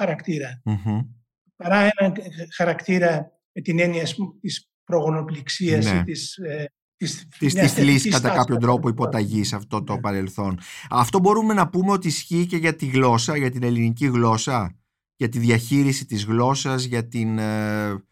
παρά 1.56 1.78
έναν 1.78 2.14
χαρακτήρα 2.56 3.32
με 3.52 3.62
την 3.62 3.80
έννοια 3.80 4.04
της 4.42 4.70
προγονοπληξίας 4.84 5.92
ναι. 5.92 6.00
ή 6.00 6.04
της, 6.04 6.38
ε, 6.38 6.72
της, 6.98 7.28
της, 7.38 7.54
μιας 7.54 7.74
της 7.74 7.84
λύσης 7.84 8.02
θετικής 8.02 8.12
κατά 8.12 8.28
τάσης. 8.28 8.40
κάποιο 8.40 8.58
τρόπο 8.58 8.90
υποταγής 8.90 9.48
σε 9.48 9.56
αυτό 9.56 9.84
το 9.84 9.94
Ναι. 9.94 10.00
παρελθόν. 10.00 10.60
Αυτό 10.90 11.20
μπορούμε 11.20 11.54
να 11.54 11.70
πούμε 11.70 11.92
ότι 11.92 12.08
ισχύει 12.08 12.46
και 12.46 12.58
για 12.58 12.76
τη 12.76 12.86
γλώσσα, 12.86 13.38
για 13.38 13.52
την 13.52 13.64
ελληνική 13.64 14.06
γλώσσα, 14.08 14.80
για 15.16 15.30
τη 15.30 15.40
διαχείριση 15.40 16.06
της 16.06 16.26
γλώσσας, 16.26 16.84
για, 16.84 17.08
την, 17.08 17.38
ε, 17.38 18.04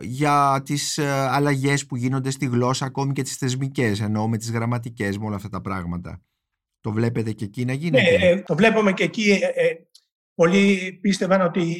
για 0.00 0.62
τις 0.64 0.98
ε, 0.98 1.10
αλλαγές 1.10 1.86
που 1.86 1.96
γίνονται 1.96 2.30
στη 2.30 2.46
γλώσσα, 2.46 2.84
ακόμη 2.86 3.12
και 3.12 3.22
τις 3.22 3.36
θεσμικές, 3.36 4.00
εννοώ 4.00 4.28
με 4.28 4.36
τις 4.36 4.50
γραμματικές, 4.50 5.18
με 5.18 5.26
όλα 5.26 5.36
αυτά 5.36 5.48
τα 5.48 5.60
πράγματα. 5.60 6.20
Το 6.80 6.90
βλέπετε 6.92 7.32
και 7.32 7.44
εκεί 7.44 7.64
να 7.64 7.72
Ναι, 7.72 7.78
γίνεται; 7.78 8.28
ε, 8.28 8.42
το 8.42 8.54
βλέπουμε 8.54 8.92
και 8.92 9.04
εκεί. 9.04 9.30
ε, 9.30 9.66
ε, 9.66 9.86
πολλοί 10.34 10.98
πίστευαν 11.00 11.40
ότι 11.40 11.76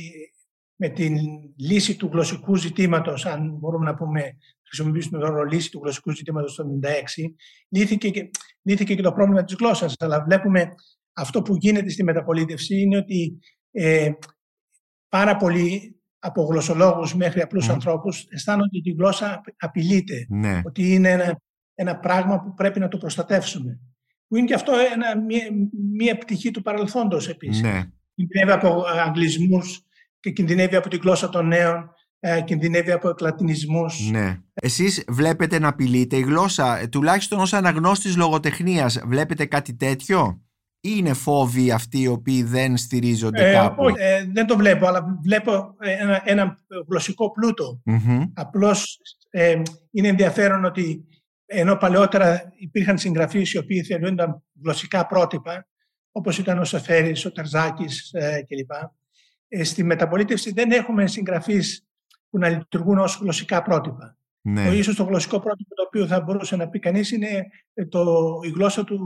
με 0.76 0.88
την 0.88 1.16
λύση 1.56 1.96
του 1.96 2.08
γλωσσικού 2.12 2.56
ζητήματος, 2.56 3.26
αν 3.26 3.56
μπορούμε 3.58 3.84
να 3.84 3.94
πούμε, 3.94 4.36
χρησιμοποιήσουμε 4.66 5.18
τον 5.18 5.30
όρο 5.30 5.44
λύση 5.44 5.70
του 5.70 5.80
γλωσσικού 5.82 6.10
ζητήματος 6.10 6.54
το 6.54 6.64
1996, 6.64 7.34
λύθηκε 7.68 8.10
και, 8.10 8.30
λύθηκε 8.62 8.94
και 8.94 9.02
το 9.02 9.12
πρόβλημα 9.12 9.44
της 9.44 9.54
γλώσσας. 9.58 9.94
Αλλά 9.98 10.24
βλέπουμε 10.24 10.68
αυτό 11.12 11.42
που 11.42 11.56
γίνεται 11.56 11.88
στη 11.88 12.02
μεταπολίτευση 12.04 12.80
είναι 12.80 12.96
ότι 12.96 13.38
ε, 13.70 14.10
πάρα 15.08 15.36
πολλοί 15.36 16.00
από 16.18 16.42
γλωσσολόγους 16.42 17.14
μέχρι 17.14 17.40
απλούς 17.40 17.66
Μμμ. 17.66 17.72
ανθρώπους 17.72 18.26
αισθάνονται 18.30 18.78
ότι 18.78 18.90
η 18.90 18.94
γλώσσα 18.98 19.40
απειλείται 19.58 20.26
ναι, 20.28 20.60
ότι 20.64 20.94
είναι 20.94 21.10
ένα, 21.10 21.40
ένα 21.74 21.98
πράγμα 21.98 22.40
που 22.40 22.54
πρέπει 22.54 22.78
να 22.80 22.88
το 22.88 22.98
προστατεύσουμε. 22.98 23.80
Που 24.30 24.36
είναι 24.36 24.46
και 24.46 24.54
αυτό 24.54 24.72
ένα, 24.94 25.20
μία, 25.24 25.42
μία 25.92 26.18
πτυχή 26.18 26.50
του 26.50 26.62
παρελθόντος 26.62 27.28
επίσης. 27.28 27.62
ναι. 27.62 27.82
Κινδυνεύει 28.14 28.50
από 28.50 28.84
ε, 28.94 29.00
αγγλισμούς 29.00 29.80
και 30.20 30.30
κινδυνεύει 30.30 30.76
από 30.76 30.88
τη 30.88 30.96
γλώσσα 30.96 31.28
των 31.28 31.46
νέων, 31.46 31.90
ε, 32.20 32.40
κινδυνεύει 32.40 32.92
από 32.92 33.08
εκλατινισμούς. 33.08 34.10
Ναι. 34.10 34.38
Εσείς 34.54 35.04
βλέπετε 35.08 35.58
να 35.58 35.68
απειλείται 35.68 36.16
η 36.16 36.20
γλώσσα, 36.20 36.78
ε, 36.78 36.86
τουλάχιστον 36.86 37.40
ως 37.40 37.52
αναγνώστης 37.52 38.16
λογοτεχνίας, 38.16 39.00
βλέπετε 39.06 39.44
κάτι 39.44 39.74
τέτοιο; 39.74 40.42
Ή 40.82 40.90
είναι 40.96 41.12
φόβοι 41.12 41.70
αυτοί 41.70 42.00
οι 42.00 42.06
οποίοι 42.06 42.42
δεν 42.42 42.76
στηρίζονται 42.76 43.50
Ε, 43.50 43.52
κάπου; 43.52 43.84
όχι, 43.84 43.96
ε, 43.98 44.24
δεν 44.32 44.46
το 44.46 44.56
βλέπω, 44.56 44.86
αλλά 44.86 45.18
βλέπω 45.22 45.74
ε, 45.80 45.90
ένα, 45.90 46.22
ένα 46.24 46.58
γλωσσικό 46.88 47.30
πλούτο. 47.30 47.80
Μμμ. 47.84 48.22
Απλώς 48.34 48.98
ε, 49.30 49.62
είναι 49.90 50.08
ενδιαφέρον 50.08 50.64
ότι 50.64 51.04
ενώ 51.52 51.76
παλαιότερα 51.76 52.52
υπήρχαν 52.56 52.98
συγγραφείς 52.98 53.52
οι 53.52 53.58
οποίοι 53.58 53.82
θεωρούνταν 53.82 54.42
γλωσσικά 54.62 55.06
πρότυπα, 55.06 55.68
όπως 56.12 56.38
ήταν 56.38 56.58
ο 56.58 56.64
Σεφέρης, 56.64 57.24
ο 57.24 57.32
Τερζάκης 57.32 58.12
ε, 58.12 58.44
κλπ. 58.48 58.70
Ε, 59.48 59.64
στη 59.64 59.82
μεταπολίτευση 59.84 60.52
δεν 60.52 60.70
έχουμε 60.70 61.06
συγγραφείς 61.06 61.86
που 62.30 62.38
να 62.38 62.48
λειτουργούν 62.48 62.98
ως 62.98 63.18
γλωσσικά 63.20 63.62
πρότυπα. 63.62 64.14
Ναι. 64.42 64.64
Το 64.64 64.72
ίσως 64.72 64.94
το 64.96 65.04
γλωσσικό 65.04 65.40
πρότυπο 65.40 65.74
το 65.74 65.82
οποίο 65.86 66.06
θα 66.06 66.20
μπορούσε 66.20 66.56
να 66.56 66.68
πει 66.68 66.78
κανείς 66.78 67.10
είναι 67.10 67.46
ε, 67.74 67.86
το, 67.86 68.04
η 68.44 68.48
γλώσσα 68.48 68.84
του, 68.84 68.98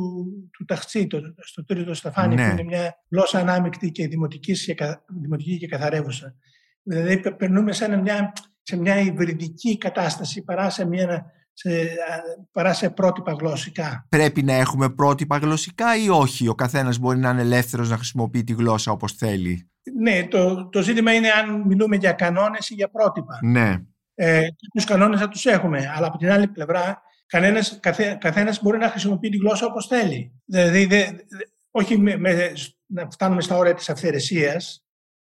του 0.53 0.65
Ταχτσί, 0.65 1.07
το, 1.07 1.21
στο 1.37 1.65
τρίτο 1.65 1.95
σταφάνι, 1.95 2.35
Ναι. 2.35 2.47
που 2.47 2.53
είναι 2.53 2.63
μια 2.63 2.95
γλώσσα 3.11 3.39
ανάμεικτη 3.39 3.91
και 3.91 4.09
δημοτικής 4.09 4.65
και, 4.65 4.75
κα- 4.75 5.05
δημοτική 5.23 5.59
και 5.59 5.67
καθαρεύουσα. 5.67 6.35
Δηλαδή 6.83 7.21
πε- 7.21 7.35
περνούμε 7.37 7.73
σε, 7.73 7.85
ένα, 7.85 8.01
μια, 8.01 8.33
σε 8.63 8.77
μια 8.77 8.99
υβριδική 8.99 9.79
κατάσταση 9.79 10.43
παρά 10.43 10.71
σε, 10.71 10.87
μια, 10.87 11.27
σε, 11.55 11.71
α, 11.81 12.45
παρά 12.53 12.73
σε 12.73 12.91
πρότυπα 12.91 13.33
γλωσσικά. 13.33 14.07
Πρέπει 14.09 14.43
να 14.43 14.53
έχουμε 14.53 14.91
πρότυπα 14.91 15.37
γλωσσικά 15.37 15.97
ή 15.97 16.09
όχι; 16.09 16.49
Ο 16.49 16.55
καθένας 16.55 16.99
μπορεί 16.99 17.19
να 17.19 17.31
είναι 17.31 17.41
ελεύθερος 17.41 17.91
να 17.91 17.97
χρησιμοποιεί 17.97 18.45
τη 18.45 18.53
γλώσσα 18.53 18.93
όπως 18.93 19.13
θέλει. 19.13 19.69
Ναι, 20.01 20.27
το, 20.29 20.69
το 20.69 20.83
ζήτημα 20.83 21.13
είναι 21.15 21.31
αν 21.31 21.61
μιλούμε 21.67 21.97
για 21.97 22.13
κανόνες 22.13 22.71
ή 22.71 22.75
για 22.75 22.91
πρότυπα. 22.91 23.39
Ναι. 23.43 23.83
Ε, 24.15 24.47
τους 24.75 24.85
κανόνες 24.85 25.21
θα 25.21 25.29
τους 25.29 25.45
έχουμε, 25.47 25.93
αλλά 25.95 26.07
από 26.07 26.19
την 26.19 26.31
άλλη 26.31 26.49
πλευρά 26.49 27.03
κανένας, 27.27 27.79
καθέ, 27.83 28.19
καθένας 28.21 28.63
μπορεί 28.63 28.79
να 28.79 28.89
χρησιμοποιεί 28.89 29.29
τη 29.29 29.37
γλώσσα 29.37 29.67
όπως 29.67 29.87
θέλει. 29.87 30.33
Δηλαδή, 30.45 30.85
δε, 30.87 31.05
δε- 31.05 31.45
όχι 31.71 31.99
με, 31.99 32.17
με- 32.17 32.53
να 32.87 33.09
φτάνουμε 33.11 33.41
στα 33.43 33.57
όρια 33.57 33.75
της 33.75 33.89
αυθαιρεσίας, 33.91 34.85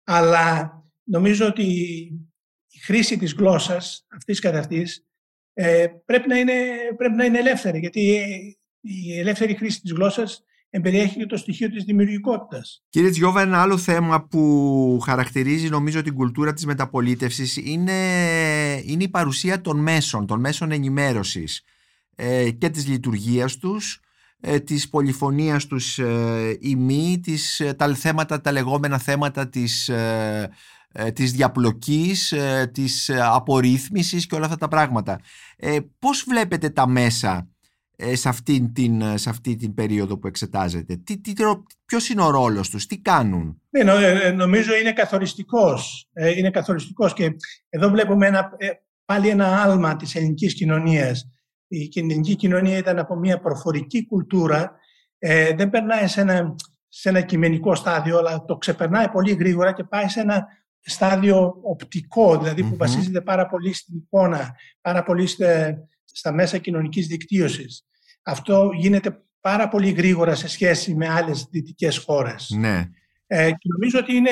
αλλά 0.05 0.73
νομίζω 1.05 1.47
ότι 1.47 1.63
η 2.71 2.79
χρήση 2.85 3.19
της 3.19 3.33
γλώσσας 3.33 4.07
αυτής 4.17 4.41
καθ' 4.41 4.57
αυτής 4.57 5.06
ε, 5.59 5.87
πρέπει, 6.04 6.28
να 6.28 6.39
είναι, 6.39 6.52
πρέπει 6.97 7.15
να 7.15 7.25
είναι 7.25 7.39
ελεύθερη, 7.39 7.78
γιατί 7.78 8.17
ε, 8.17 8.26
η 8.80 9.19
ελεύθερη 9.19 9.54
χρήση 9.54 9.80
της 9.80 9.93
γλώσσας 9.93 10.45
εμπεριέχει 10.71 11.19
και 11.19 11.26
το 11.26 11.37
στοιχείο 11.37 11.71
της 11.71 11.85
δημιουργικότητας. 11.85 12.85
Κύριε 12.89 13.11
Τζιώβα, 13.11 13.41
ένα 13.41 13.63
άλλο 13.63 13.76
θέμα 13.76 14.26
που 14.26 15.00
χαρακτηρίζει 15.04 15.69
νομίζω 15.69 16.02
την 16.02 16.15
κουλτούρα 16.15 16.52
της 16.52 16.67
μεταπολίτευσης 16.67 17.57
είναι, 17.57 17.93
είναι 18.85 19.02
η 19.02 19.09
παρουσία 19.09 19.61
των 19.61 19.78
μέσων, 19.78 20.26
των 20.26 20.41
μέσων 20.41 20.73
ενημέρωσης 20.73 21.63
ε, 22.15 22.50
και 22.50 22.69
της 22.69 22.89
λειτουργίας 22.89 23.57
τους, 23.57 24.00
ε, 24.41 24.61
της 24.61 24.89
πολυφωνίας 24.89 25.67
τους 25.67 25.99
ε, 25.99 26.57
ή 26.61 26.76
μη, 26.76 27.21
της, 27.23 27.61
ε, 27.61 27.75
τα 27.75 27.95
θέματα, 27.95 28.41
τα 28.41 28.52
λεγόμενα 28.52 28.99
θέματα 28.99 29.49
της, 29.49 29.89
ε, 29.89 29.95
ε, 29.95 30.49
της 31.13 31.32
διαπλοκής, 31.32 32.32
ε, 32.32 32.71
της 32.75 33.09
ε, 33.09 33.21
απορρίθμισης 33.23 34.26
και 34.26 34.35
όλα 34.35 34.45
αυτά 34.45 34.56
τα 34.56 34.69
πράγματα. 34.69 35.21
Ε, 35.56 35.78
πώς 35.99 36.25
βλέπετε 36.28 36.71
τα 36.71 36.89
μέσα 36.89 37.49
ε, 37.97 38.15
σε, 38.15 38.28
αυτή 38.28 38.71
την, 38.75 39.19
σε 39.19 39.30
αυτή 39.30 39.56
την 39.56 39.75
περίοδο 39.75 40.19
που 40.19 40.26
εξετάζετε. 40.26 40.97
Τι, 40.97 41.21
τι, 41.21 41.32
ποιος 41.85 42.09
είναι 42.09 42.23
ο 42.23 42.30
ρόλος 42.30 42.71
τους, 42.71 42.87
τι 42.87 42.99
κάνουν; 42.99 43.61
Ναι, 43.71 43.82
νο- 43.82 43.99
ε, 43.99 44.30
νομίζω 44.30 44.76
είναι 44.76 44.93
καθοριστικός. 44.93 46.09
Ε, 46.13 46.30
είναι 46.39 46.50
καθοριστικός 46.50 47.13
και 47.13 47.37
εδώ 47.69 47.89
βλέπουμε 47.91 48.26
ένα, 48.26 48.50
ε, 48.56 48.69
πάλι 49.04 49.28
ένα 49.28 49.63
άλμα 49.63 49.97
της 49.97 50.15
ελληνικής 50.15 50.54
κοινωνίας. 50.54 51.30
Η 51.69 51.91
ελληνική 51.95 52.35
κοινωνία 52.35 52.78
ήταν 52.78 52.99
από 52.99 53.17
μια 53.17 53.41
προφορική 53.41 54.06
κουλτούρα, 54.06 54.73
ε, 55.19 55.54
δεν 55.54 55.71
περνάει 55.71 56.06
σε 56.06 56.21
ένα, 56.21 56.54
σε 56.89 57.09
ένα 57.09 57.21
κειμενικό 57.21 57.75
στάδιο, 57.75 58.19
αλλά 58.19 58.45
το 58.45 58.56
ξεπερνάει 58.56 59.09
πολύ 59.09 59.32
γρήγορα 59.32 59.73
και 59.73 59.85
πάει 59.85 60.09
σε 60.09 60.21
ένα 60.21 60.47
στάδιο 60.80 61.58
οπτικό, 61.62 62.39
δηλαδή 62.39 62.62
που 62.62 62.69
Μμμ. 62.69 62.76
βασίζεται 62.76 63.21
πάρα 63.21 63.47
πολύ 63.47 63.73
στην 63.73 63.97
εικόνα, 63.97 64.54
πάρα 64.80 65.02
πολύ 65.02 65.26
στα, 65.26 65.78
στα 66.04 66.32
μέσα 66.32 66.58
κοινωνικής 66.58 67.06
δικτύωσης. 67.06 67.86
Αυτό 68.23 68.71
γίνεται 68.75 69.21
πάρα 69.41 69.69
πολύ 69.69 69.91
γρήγορα 69.91 70.34
σε 70.34 70.49
σχέση 70.49 70.95
με 70.95 71.08
άλλες 71.08 71.47
δυτικές 71.50 71.99
χώρες. 71.99 72.50
Ναι. 72.58 72.84
Ε, 73.26 73.50
και 73.50 73.69
νομίζω 73.76 73.99
ότι 73.99 74.15
είναι, 74.15 74.30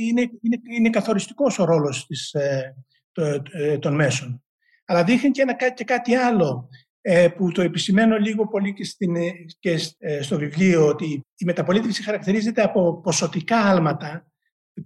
είναι, 0.00 0.20
είναι, 0.20 0.60
είναι 0.76 0.90
καθοριστικός 0.90 1.58
ο 1.58 1.64
ρόλος 1.64 2.06
της, 2.06 2.32
ε, 2.32 2.74
το- 3.12 3.42
ε, 3.52 3.78
των 3.78 3.94
μέσων. 3.94 4.42
Αλλά 4.84 5.04
δείχνει 5.04 5.30
και, 5.30 5.42
ένα, 5.42 5.70
και 5.70 5.84
κάτι 5.84 6.14
άλλο 6.14 6.68
ε, 7.00 7.28
που 7.28 7.52
το 7.52 7.62
επισημαίνω 7.62 8.16
λίγο 8.16 8.48
πολύ 8.48 8.72
και, 8.72 8.84
στην, 8.84 9.16
ε, 9.16 9.30
και 9.58 9.78
ε, 9.98 10.22
στο 10.22 10.38
βιβλίο 10.38 10.86
ότι 10.86 11.26
η 11.36 11.44
μεταπολίτευση 11.44 12.02
χαρακτηρίζεται 12.02 12.62
από 12.62 13.00
ποσοτικά 13.00 13.56
άλματα. 13.56 14.26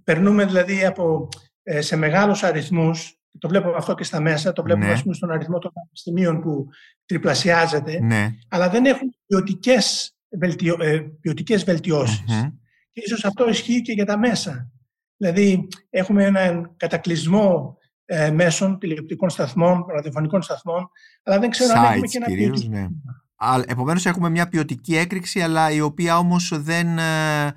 Περνούμε 0.03 0.45
δηλαδή 0.45 0.85
από, 0.85 1.27
ε, 1.63 1.81
σε 1.81 1.95
μεγάλους 1.95 2.43
αριθμούς 2.43 3.17
το 3.39 3.47
βλέπουμε 3.47 3.73
αυτό 3.77 3.93
και 3.95 4.03
στα 4.03 4.19
μέσα, 4.21 4.53
το 4.53 4.63
βλέπουμε 4.63 4.85
Ναι. 4.85 4.91
ας 4.93 5.01
πούμε, 5.01 5.13
στον 5.13 5.31
αριθμό 5.31 5.57
των 5.59 5.71
πανεπιστημίων 5.73 6.41
που 6.41 6.67
τριπλασιάζεται, 7.05 7.99
ναι. 8.01 8.29
αλλά 8.49 8.69
δεν 8.69 8.85
έχουν 8.85 9.15
ποιοτικές, 9.27 10.15
βελτιω, 10.39 10.77
ε, 10.79 10.99
ποιοτικές 11.21 11.63
βελτιώσεις. 11.63 12.23
Μμμ. 12.27 12.49
Και 12.91 13.01
ίσως 13.05 13.25
αυτό 13.25 13.49
ισχύει 13.49 13.81
και 13.81 13.91
για 13.91 14.05
τα 14.05 14.17
μέσα. 14.17 14.71
Δηλαδή 15.17 15.67
έχουμε 15.89 16.23
έναν 16.25 16.73
κατακλυσμό 16.77 17.77
ε, 18.05 18.31
μέσων, 18.31 18.79
τηλεοπτικών 18.79 19.29
σταθμών, 19.29 19.85
ραδιοφωνικών 19.89 20.41
σταθμών, 20.41 20.89
αλλά 21.23 21.39
δεν 21.39 21.49
ξέρω 21.49 21.73
αν 21.79 21.83
έχουμε 21.83 21.99
Sites 21.99 22.09
και 22.09 22.17
ένα 22.17 22.25
κυρίως, 22.25 22.49
ποιοτικό. 22.59 22.77
ναι. 22.77 22.87
Α, 23.35 23.63
Επομένως 23.67 24.05
έχουμε 24.05 24.29
μια 24.29 24.47
ποιοτική 24.47 24.95
έκρηξη 24.95 25.41
αλλά 25.41 25.71
η 25.71 25.81
οποία 25.81 26.17
όμως 26.17 26.61
δεν 26.61 26.97
ε, 26.97 27.45
ε, 27.45 27.51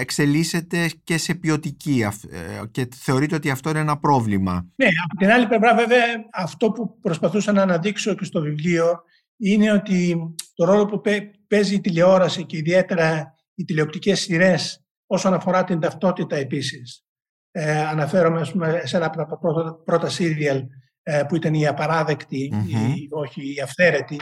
εξελίσσεται 0.00 0.90
και 1.04 1.18
σε 1.18 1.34
ποιοτική 1.34 2.04
αυ- 2.04 2.32
ε, 2.32 2.60
και 2.70 2.88
θεωρείται 2.96 3.34
ότι 3.34 3.50
αυτό 3.50 3.70
είναι 3.70 3.78
ένα 3.78 3.98
πρόβλημα. 3.98 4.52
Ναι, 4.76 4.86
από 5.04 5.16
την 5.18 5.30
άλλη 5.30 5.46
πλευρά 5.46 5.74
βέβαια 5.74 6.04
αυτό 6.32 6.70
που 6.70 6.98
προσπαθούσα 7.00 7.52
να 7.52 7.62
αναδείξω 7.62 8.14
και 8.14 8.24
στο 8.24 8.40
βιβλίο 8.40 9.00
είναι 9.36 9.72
ότι 9.72 10.16
το 10.54 10.64
ρόλο 10.64 10.86
που 10.86 11.00
παί- 11.00 11.34
παίζει 11.48 11.74
η 11.74 11.80
τηλεόραση 11.80 12.44
και 12.46 12.56
ιδιαίτερα 12.56 13.34
οι 13.54 13.64
τηλεοπτικές 13.64 14.20
σειρές 14.20 14.84
όσον 15.06 15.34
αφορά 15.34 15.64
την 15.64 15.80
ταυτότητα 15.80 16.36
επίσης. 16.36 17.04
Ε, 17.50 17.80
αναφέρομαι 17.80 18.40
ας 18.40 18.52
πούμε, 18.52 18.80
σε 18.84 18.96
ένα 18.96 19.06
από 19.06 19.16
τα 19.16 19.38
πρώτα, 19.38 19.74
πρώτα 19.84 20.08
σύριαλ 20.08 20.62
ε, 21.02 21.22
που 21.28 21.36
ήταν 21.36 21.54
η 21.54 21.66
απαράδεκτη, 21.66 22.50
Μμμ. 22.52 22.68
η, 22.94 23.08
όχι 23.10 23.54
η 23.54 23.60
αυθαίρετη, 23.60 24.20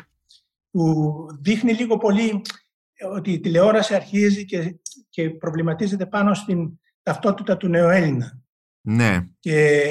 που 0.71 1.15
δείχνει 1.41 1.73
λίγο 1.73 1.97
πολύ 1.97 2.41
ότι 3.13 3.33
η 3.33 3.41
τηλεόραση 3.41 3.95
αρχίζει 3.95 4.45
και, 4.45 4.79
και 5.09 5.31
προβληματίζεται 5.31 6.07
πάνω 6.07 6.35
στην 6.35 6.79
ταυτότητα 7.03 7.57
του 7.57 7.69
νεοέλληνα. 7.69 8.41
Ναι, 8.81 9.19
Και 9.39 9.83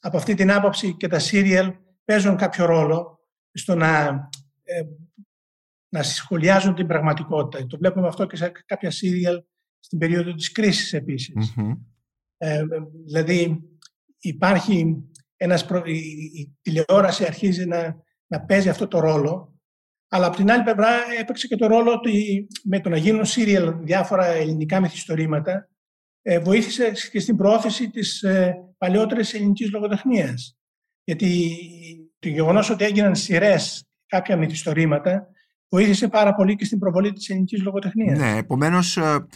από 0.00 0.16
αυτή 0.16 0.34
την 0.34 0.52
άποψη 0.52 0.96
και 0.96 1.08
τα 1.08 1.18
σύριαλ 1.18 1.74
παίζουν 2.04 2.36
κάποιο 2.36 2.64
ρόλο 2.64 3.18
στο 3.52 3.74
να, 3.74 4.06
ε, 4.62 4.82
να 5.88 6.02
σχολιάζουν 6.02 6.74
την 6.74 6.86
πραγματικότητα. 6.86 7.66
Το 7.66 7.76
βλέπουμε 7.78 8.06
αυτό 8.06 8.26
και 8.26 8.36
σε 8.36 8.52
κάποια 8.66 8.90
σύριαλ 8.90 9.42
στην 9.80 9.98
περίοδο 9.98 10.34
της 10.34 10.52
κρίσης 10.52 10.92
επίσης. 10.92 11.54
Μμμ. 11.56 11.72
Ε, 12.36 12.62
δηλαδή 13.06 13.62
υπάρχει 14.18 15.04
ένας 15.36 15.64
προ... 15.64 15.82
η, 15.84 15.98
η 16.34 16.56
τηλεόραση 16.62 17.24
αρχίζει 17.24 17.66
να, 17.66 17.96
να 18.26 18.40
παίζει 18.40 18.68
αυτό 18.68 18.88
το 18.88 19.00
ρόλο. 19.00 19.57
Αλλά 20.08 20.26
από 20.26 20.36
την 20.36 20.50
άλλη 20.50 20.62
πλευρά 20.62 20.88
έπαιξε 21.20 21.46
και 21.46 21.56
το 21.56 21.66
ρόλο 21.66 21.92
ότι 21.92 22.46
με 22.64 22.80
το 22.80 22.88
να 22.88 22.96
γίνουν 22.96 23.24
σύριαλ 23.24 23.74
διάφορα 23.80 24.26
ελληνικά 24.26 24.80
μυθιστορήματα 24.80 25.68
ε, 26.22 26.38
βοήθησε 26.38 26.92
και 27.10 27.20
στην 27.20 27.36
προώθηση 27.36 27.90
της 27.90 28.22
ε, 28.22 28.54
παλαιότερης 28.78 29.34
ελληνικής 29.34 29.70
λογοτεχνίας. 29.70 30.58
Γιατί 31.04 31.56
το 32.18 32.28
γεγονός 32.28 32.70
ότι 32.70 32.84
έγιναν 32.84 33.16
σειρές 33.16 33.88
κάποια 34.06 34.36
μυθιστορήματα 34.36 35.28
βοήθησε 35.68 36.08
πάρα 36.08 36.34
πολύ 36.34 36.56
και 36.56 36.64
στην 36.64 36.78
προβολή 36.78 37.12
της 37.12 37.28
ελληνικής 37.28 37.62
λογοτεχνίας. 37.62 38.18
Ναι, 38.18 38.36
επομένως 38.36 38.96
ε, 38.96 39.26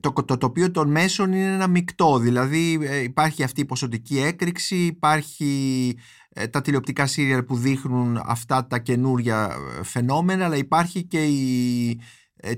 το, 0.00 0.12
το 0.12 0.36
τοπίο 0.36 0.70
των 0.70 0.90
μέσων 0.90 1.32
είναι 1.32 1.54
ένα 1.54 1.66
μεικτό, 1.66 2.18
δηλαδή 2.18 2.78
ε, 2.82 3.02
υπάρχει 3.02 3.42
αυτή 3.42 3.60
η 3.60 3.64
ποσοτική 3.64 4.18
έκρηξη, 4.18 4.76
υπάρχει 4.76 5.94
ε, 6.28 6.46
τα 6.46 6.60
τηλεοπτικά 6.60 7.06
σύριαλ 7.06 7.42
που 7.42 7.56
δείχνουν 7.56 8.22
αυτά 8.26 8.66
τα 8.66 8.78
καινούρια 8.78 9.56
φαινόμενα, 9.82 10.44
αλλά 10.44 10.56
υπάρχει 10.56 11.04
και 11.04 11.24
η 11.24 12.00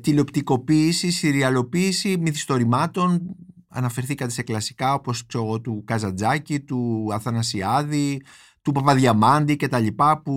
τηλεοπτικοποίηση, 0.01 1.11
συριαλοποίηση 1.11 2.16
μυθιστορημάτων, 2.21 3.37
αναφερθήκατε 3.69 4.31
σε 4.31 4.43
κλασικά 4.43 4.95
όπως 4.95 5.27
ξέρω, 5.27 5.61
του 5.61 5.83
Καζαντζάκη, 5.87 6.61
του 6.61 7.09
Αθανασιάδη, 7.12 8.23
του 8.62 8.73
Παπαδιαμάντη 8.73 9.57
και 9.57 9.69
τα 9.69 9.79
λοιπά 9.79 10.23
που... 10.23 10.33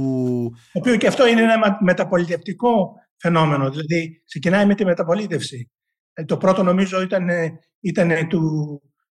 Το 0.71 0.79
οποίο 0.79 0.95
και 0.95 1.07
αυτό 1.07 1.27
είναι 1.27 1.41
ένα 1.41 1.77
μεταπολιτευτικό 1.81 2.93
φαινόμενο, 3.17 3.69
δηλαδή 3.69 4.21
ξεκινάει 4.25 4.65
με 4.65 4.75
τη 4.75 4.85
μεταπολίτευση. 4.85 5.71
Ε, 6.13 6.25
το 6.25 6.37
πρώτο 6.37 6.63
νομίζω 6.63 7.01
ήταν, 7.01 7.29
ήταν 7.79 8.27
του, 8.27 8.41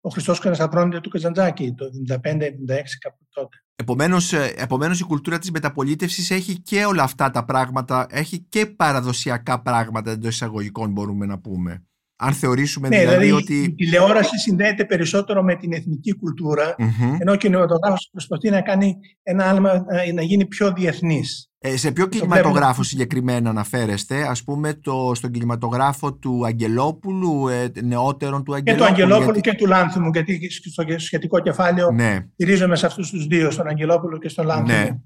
ο 0.00 0.08
Χριστός 0.08 0.38
Κανασταπρόνητε 0.38 1.00
του 1.00 1.08
Καζαντζάκη 1.08 1.74
το 1.76 1.84
1975 2.08 2.18
76 2.18 2.48
κάπου 3.00 3.26
τότε. 3.30 3.56
Επομένως, 3.76 4.32
ε, 4.32 4.54
επομένως 4.56 5.00
η 5.00 5.04
κουλτούρα 5.04 5.38
της 5.38 5.50
μεταπολίτευσης 5.50 6.30
έχει 6.30 6.62
και 6.62 6.84
όλα 6.84 7.02
αυτά 7.02 7.30
τα 7.30 7.44
πράγματα, 7.44 8.06
έχει 8.10 8.46
και 8.48 8.66
παραδοσιακά 8.66 9.62
πράγματα 9.62 10.10
εντός 10.10 10.34
εισαγωγικών 10.34 10.90
μπορούμε 10.90 11.26
να 11.26 11.38
πούμε. 11.38 11.86
Αν 12.18 12.32
θεωρήσουμε 12.32 12.88
ναι, 12.88 12.98
δηλαδή, 12.98 13.24
δηλαδή 13.24 13.42
ότι. 13.42 13.62
Η 13.62 13.74
τηλεόραση 13.74 14.38
συνδέεται 14.38 14.84
περισσότερο 14.84 15.42
με 15.42 15.56
την 15.56 15.72
εθνική 15.72 16.16
κουλτούρα, 16.16 16.74
mm-hmm. 16.78 17.16
ενώ 17.18 17.32
ο 17.32 17.36
κινηματογράφος 17.36 18.08
προσπαθεί 18.12 18.50
να 18.50 18.60
κάνει 18.60 18.96
ένα 19.22 19.44
άλμα 19.44 19.84
να 20.14 20.22
γίνει 20.22 20.46
πιο 20.46 20.72
διεθνής. 20.72 21.50
Ε, 21.66 21.76
σε 21.76 21.92
ποιο 21.92 22.06
κινηματογράφο 22.06 22.58
βλέπουμε... 22.58 22.84
συγκεκριμένα 22.84 23.50
αναφέρεστε, 23.50 24.22
ας 24.22 24.42
πούμε 24.44 24.74
το, 24.74 25.12
στον 25.14 25.30
κινηματογράφο 25.30 26.14
του 26.14 26.46
Αγγελόπουλου, 26.46 27.48
ε, 27.48 27.70
νεότερον 27.82 28.44
του 28.44 28.54
Αγγελόπουλου. 28.54 28.86
Και 28.88 28.94
του 28.94 29.02
Αγγελόπουλου 29.02 29.32
γιατί... 29.32 29.50
και 29.50 29.56
του 29.56 29.66
Λάνθιμου, 29.66 30.10
γιατί 30.12 30.50
στο 30.50 30.84
σχετικό 30.96 31.40
κεφάλαιο 31.40 31.90
ναι. 31.90 32.26
στηρίζομαι 32.32 32.76
σε 32.76 32.86
αυτούς 32.86 33.10
τους 33.10 33.26
δύο, 33.26 33.50
στον 33.50 33.68
Αγγελόπουλο 33.68 34.18
και 34.18 34.28
στον 34.28 34.46
Λάνθιμο. 34.46 34.78
Ναι. 34.78 34.98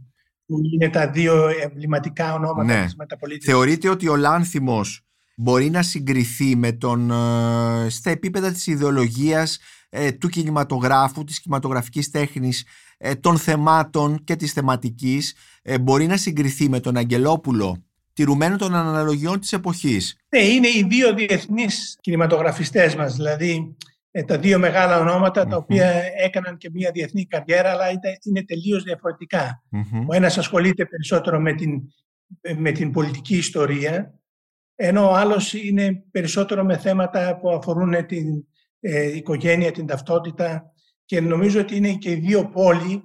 Που 0.46 0.57
είναι 0.75 0.90
τα 0.90 1.11
δύο 1.11 1.49
εμβληματικά 1.62 2.35
ονόματα 2.35 2.75
ναι. 2.75 2.85
της 2.85 2.96
μεταπολίτευσης. 2.96 3.53
Θεωρείτε 3.53 3.88
ότι 3.88 4.09
ο 4.09 4.16
Λάνθιμος 4.16 5.05
μπορεί 5.37 5.70
να 5.70 5.83
συγκριθεί 5.83 6.57
με 6.57 6.73
τον, 6.73 7.11
ε, 7.11 7.88
στα 7.88 8.11
επίπεδα 8.11 8.53
της 8.53 8.66
ιδεολογίας 8.66 9.59
ε, 9.90 10.12
του 10.12 10.29
κινηματογράφου, 10.29 11.24
της 11.24 11.40
κινηματογραφικής 11.40 12.11
τέχνης, 12.11 12.66
ε, 12.98 13.14
των 13.14 13.38
θεμάτων 13.38 14.24
και 14.24 14.37
της 14.37 14.53
θεματικής, 14.53 15.35
μπορεί 15.81 16.07
να 16.07 16.16
συγκριθεί 16.16 16.68
με 16.68 16.81
τον 16.81 16.96
Αγγελόπουλο, 16.96 17.85
τηρουμένο 18.12 18.57
των 18.57 18.74
αναλογιών 18.74 19.40
της 19.40 19.53
εποχής. 19.53 20.16
Ναι, 20.29 20.42
είναι 20.42 20.68
οι 20.68 20.87
δύο 20.88 21.14
διεθνείς 21.14 21.96
κινηματογραφιστές 22.00 22.94
μας, 22.94 23.14
δηλαδή 23.14 23.76
τα 24.26 24.38
δύο 24.38 24.59
μεγάλα 24.59 24.98
ονόματα 24.98 25.46
τα 25.46 25.57
οποία 25.57 26.03
έκαναν 26.24 26.57
και 26.57 26.70
μια 26.72 26.90
διεθνή 26.90 27.26
καριέρα 27.26 27.70
αλλά 27.70 27.85
είναι 28.24 28.44
τελείως 28.44 28.85
Ο 30.07 30.14
ένας 30.14 30.38
ασχολείται 30.38 30.85
περισσότερο 30.85 31.40
με 31.40 31.53
την, 31.53 31.83
με 32.57 32.72
την 32.72 32.90
πολιτική 32.90 33.37
ιστορία 33.37 34.20
ενώ 34.83 35.11
ο 35.11 35.14
άλλος 35.14 35.53
είναι 35.53 36.05
περισσότερο 36.11 36.64
με 36.64 36.76
θέματα 36.76 37.38
που 37.40 37.50
αφορούν 37.50 38.07
την 38.07 38.46
ε, 38.81 39.16
οικογένεια, 39.16 39.73
την 39.73 39.87
ταυτότητα 39.87 40.73
και 41.05 41.21
νομίζω 41.21 41.61
ότι 41.61 41.77
είναι 41.77 41.93
και 41.93 42.11
οι 42.11 42.14
δύο 42.14 42.49
πόλοι 42.49 43.03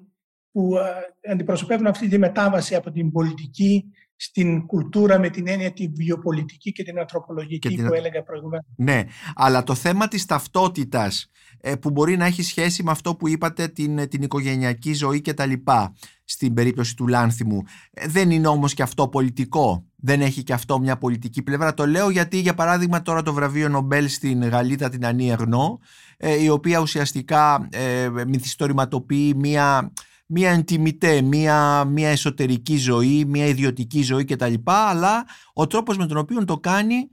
που 0.51 0.77
ε, 0.77 1.31
αντιπροσωπεύουν 1.31 1.87
αυτή 1.87 2.07
τη 2.07 2.17
μετάβαση 2.17 2.75
από 2.75 2.91
την 2.91 3.11
πολιτική 3.11 3.83
στην 4.15 4.65
κουλτούρα 4.65 5.19
με 5.19 5.29
την 5.29 5.47
έννοια 5.47 5.71
τη 5.73 5.87
βιοπολιτική 5.87 6.71
και 6.71 6.83
την 6.83 6.99
ανθρωπολογική 6.99 7.75
που 7.75 7.93
έλεγα 7.93 8.23
προηγουμένως. 8.23 8.65
Ναι, 8.75 9.03
αλλά 9.35 9.63
το 9.63 9.75
θέμα 9.75 10.07
της 10.07 10.25
ταυτότητας 10.25 11.29
ε, 11.61 11.75
που 11.75 11.89
μπορεί 11.91 12.17
να 12.17 12.25
έχει 12.25 12.43
σχέση 12.43 12.83
με 12.83 12.91
αυτό 12.91 13.15
που 13.15 13.27
είπατε 13.27 13.67
την, 13.67 14.09
την 14.09 14.21
οικογενειακή 14.21 14.93
ζωή 14.93 15.21
και 15.21 15.33
τα 15.33 15.45
λοιπά 15.45 15.95
στην 16.23 16.53
περίπτωση 16.53 16.95
του 16.95 17.07
Λάνθιμου 17.07 17.63
ε, 17.91 18.07
δεν 18.07 18.31
είναι 18.31 18.47
όμως 18.47 18.73
και 18.73 18.81
αυτό 18.81 19.07
πολιτικό; 19.07 19.85
Δεν 20.05 20.21
έχει 20.21 20.43
και 20.43 20.53
αυτό 20.53 20.79
μια 20.79 20.97
πολιτική 20.97 21.41
πλευρά 21.41 21.73
το 21.73 21.85
λέω 21.87 22.09
γιατί 22.09 22.39
για 22.39 22.53
παράδειγμα 22.53 23.01
τώρα 23.01 23.21
το 23.21 23.33
βραβείο 23.33 23.69
Νομπέλ 23.69 24.09
στην 24.09 24.47
Γαλλίδα 24.47 24.89
την 24.89 25.05
Ανία 25.05 25.35
Γνώ 25.35 25.79
ε, 26.17 26.43
η 26.43 26.49
οποία 26.49 26.79
ουσιαστικά 26.79 27.67
ε, 27.71 28.09
μυθιστορηματοποιεί 28.27 29.33
μια 29.37 29.91
μια 30.27 30.51
εντιμητέ, 30.51 31.21
μια, 31.21 31.85
μια 31.85 32.09
εσωτερική 32.09 32.77
ζωή, 32.77 33.25
μια 33.25 33.45
ιδιωτική 33.45 34.01
ζωή 34.01 34.23
κτλ. 34.23 34.53
Αλλά 34.65 35.25
ο 35.53 35.67
τρόπος 35.67 35.97
με 35.97 36.05
τον 36.05 36.17
οποίο 36.17 36.45
το 36.45 36.57
κάνει 36.57 37.09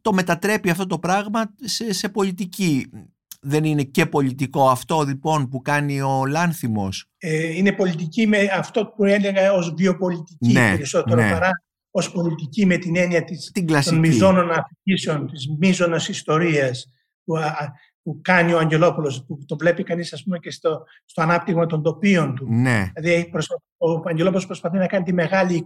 το 0.00 0.12
μετατρέπει 0.12 0.70
αυτό 0.70 0.86
το 0.86 0.98
πράγμα 0.98 1.54
σε, 1.62 1.92
σε 1.92 2.08
πολιτική 2.08 2.90
δεν 3.40 3.64
είναι 3.64 3.82
και 3.82 4.06
πολιτικό 4.06 4.68
αυτό 4.68 5.04
λοιπόν 5.06 5.48
που 5.48 5.62
κάνει 5.62 6.00
ο 6.00 6.26
Λάνθιμος; 6.26 7.10
Ε, 7.18 7.56
είναι 7.56 7.72
πολιτική 7.72 8.26
με 8.26 8.38
αυτό 8.58 8.86
που 8.86 9.04
έλεγα 9.04 9.52
ως 9.52 9.74
βιοπολιτική 9.76 10.52
ναι, 10.52 10.70
περισσότερο 10.70 11.22
ναι. 11.22 11.30
παρά 11.30 11.50
ως 11.96 12.10
πολιτική 12.10 12.66
με 12.66 12.76
την 12.76 12.96
έννοια 12.96 13.24
της, 13.24 13.50
την 13.52 13.66
των 13.84 13.98
μιζώνων 13.98 14.50
αφηγήσεων, 14.50 15.26
της 15.26 15.46
μίζωνας 15.58 16.08
ιστορίας 16.08 16.92
που, 17.24 17.34
που 18.02 18.20
κάνει 18.22 18.52
ο 18.52 18.58
Αγγελόπουλος, 18.58 19.24
που 19.26 19.44
το 19.46 19.56
βλέπει 19.56 19.82
κανείς 19.82 20.12
ας 20.12 20.22
πούμε 20.22 20.38
και 20.38 20.50
στο, 20.50 20.84
στο 21.04 21.22
ανάπτυγμα 21.22 21.66
των 21.66 21.82
τοπίων 21.82 22.34
του. 22.34 22.46
Ναι. 22.48 22.90
Δηλαδή 22.94 23.30
ο 23.76 24.02
Αγγελόπουλος 24.04 24.46
προσπαθεί 24.46 24.76
να 24.76 24.86
κάνει 24.86 25.04
τη 25.04 25.12
μεγάλη 25.12 25.64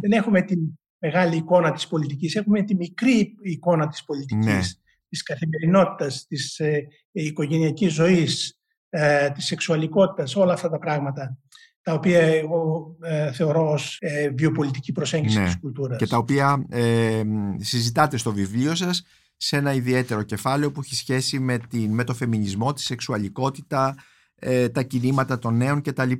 Δεν 0.00 0.12
έχουμε 0.12 0.42
τη 0.42 0.54
μεγάλη 0.98 1.36
εικόνα 1.36 1.72
της 1.72 1.86
πολιτικής, 1.86 2.34
έχουμε 2.34 2.62
τη 2.62 2.74
μικρή 2.74 3.34
εικόνα 3.42 3.88
της 3.88 4.04
πολιτικής. 4.04 4.46
Ναι 4.46 4.60
της 5.08 5.22
καθημερινότητας, 5.22 6.26
της 6.26 6.58
ε, 6.58 6.86
οικογενειακής 7.12 7.92
ζωής, 7.92 8.60
ε, 8.88 9.30
της 9.30 9.44
σεξουαλικότητας, 9.44 10.36
όλα 10.36 10.52
αυτά 10.52 10.68
τα 10.70 10.78
πράγματα 10.78 11.38
τα 11.86 11.92
οποία 11.92 12.20
εγώ 12.20 12.96
ε, 13.00 13.32
θεωρώ 13.32 13.70
ως 13.70 13.96
ε, 14.00 14.28
βιοπολιτική 14.28 14.92
προσέγγιση 14.92 15.38
ναι. 15.38 15.44
της 15.44 15.58
κουλτούρας. 15.58 15.98
Και 15.98 16.06
τα 16.06 16.16
οποία 16.16 16.66
ε, 16.68 17.22
συζητάτε 17.56 18.16
στο 18.16 18.32
βιβλίο 18.32 18.74
σας 18.74 19.02
σε 19.36 19.56
ένα 19.56 19.72
ιδιαίτερο 19.72 20.22
κεφάλαιο 20.22 20.72
που 20.72 20.80
έχει 20.80 20.94
σχέση 20.94 21.38
με, 21.38 21.58
την, 21.58 21.90
με 21.94 22.04
το 22.04 22.14
φεμινισμό, 22.14 22.72
τη 22.72 22.82
σεξουαλικότητα, 22.82 23.94
ε, 24.34 24.68
τα 24.68 24.82
κινήματα 24.82 25.38
των 25.38 25.56
νέων 25.56 25.82
κτλ. 25.82 26.12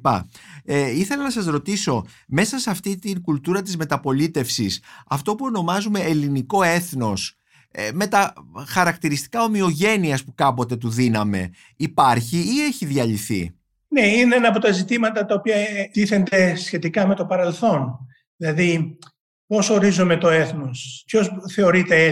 Ε, 0.64 0.90
ήθελα 0.90 1.22
να 1.22 1.30
σας 1.30 1.46
ρωτήσω, 1.46 2.04
μέσα 2.28 2.58
σε 2.58 2.70
αυτή 2.70 2.98
την 2.98 3.22
κουλτούρα 3.22 3.62
της 3.62 3.76
μεταπολίτευσης, 3.76 4.82
αυτό 5.06 5.34
που 5.34 5.44
ονομάζουμε 5.44 6.00
ελληνικό 6.00 6.62
έθνος, 6.62 7.36
ε, 7.70 7.90
με 7.92 8.06
τα 8.06 8.32
χαρακτηριστικά 8.66 9.42
ομοιογένειας 9.42 10.24
που 10.24 10.34
κάποτε 10.34 10.76
του 10.76 10.88
δίναμε 10.88 11.50
υπάρχει 11.76 12.36
ή 12.36 12.64
έχει 12.64 12.86
διαλυθεί; 12.86 13.54
Ναι, 13.88 14.06
είναι 14.06 14.36
ένα 14.36 14.48
από 14.48 14.58
τα 14.58 14.72
ζητήματα 14.72 15.24
τα 15.24 15.34
οποία 15.34 15.56
τίθενται 15.92 16.54
σχετικά 16.54 17.06
με 17.06 17.14
το 17.14 17.26
παρελθόν. 17.26 17.98
Δηλαδή, 18.36 18.98
πώς 19.46 19.70
ορίζουμε 19.70 20.16
το 20.16 20.28
έθνος, 20.28 21.02
ποιος 21.06 21.30
θεωρείται 21.52 22.04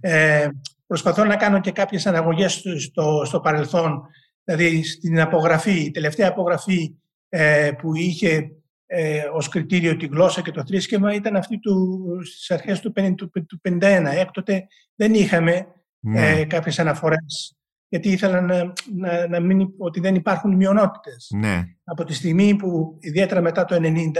Ε, 0.00 0.48
προσπαθώ 0.86 1.24
να 1.24 1.36
κάνω 1.36 1.60
και 1.60 1.70
κάποιες 1.70 2.06
αναγωγές 2.06 2.62
στο, 2.78 3.22
στο 3.24 3.40
παρελθόν, 3.40 4.02
δηλαδή 4.44 4.82
στην 4.82 5.20
απογραφή, 5.20 5.84
η 5.84 5.90
τελευταία 5.90 6.28
απογραφή 6.28 6.94
ε, 7.28 7.70
που 7.78 7.94
είχε 7.94 8.50
ε, 8.86 9.22
ως 9.32 9.48
κριτήριο 9.48 9.96
τη 9.96 10.06
γλώσσα 10.06 10.42
και 10.42 10.50
το 10.50 10.64
θρήσκευμα 10.66 11.14
ήταν 11.14 11.36
αυτή 11.36 11.58
του, 11.58 12.04
στις 12.24 12.50
αρχές 12.50 12.80
του 12.80 12.92
1951. 12.96 14.04
Έκτοτε 14.14 14.66
δεν 14.94 15.14
είχαμε 15.14 15.66
ναι. 16.00 16.30
ε, 16.30 16.44
κάποιες 16.44 16.78
αναφορές 16.78 17.56
γιατί 17.94 18.10
ήθελαν 18.10 18.44
να, 18.44 18.72
να, 18.94 19.28
να 19.28 19.40
μην, 19.40 19.68
ότι 19.78 20.00
δεν 20.00 20.14
υπάρχουν 20.14 20.56
μειονότητες. 20.56 21.30
Ναι. 21.36 21.62
Από 21.84 22.04
τη 22.04 22.14
στιγμή 22.14 22.56
που 22.56 22.96
ιδιαίτερα 23.00 23.40
μετά 23.40 23.64
το 23.64 23.76
1990 23.82 24.10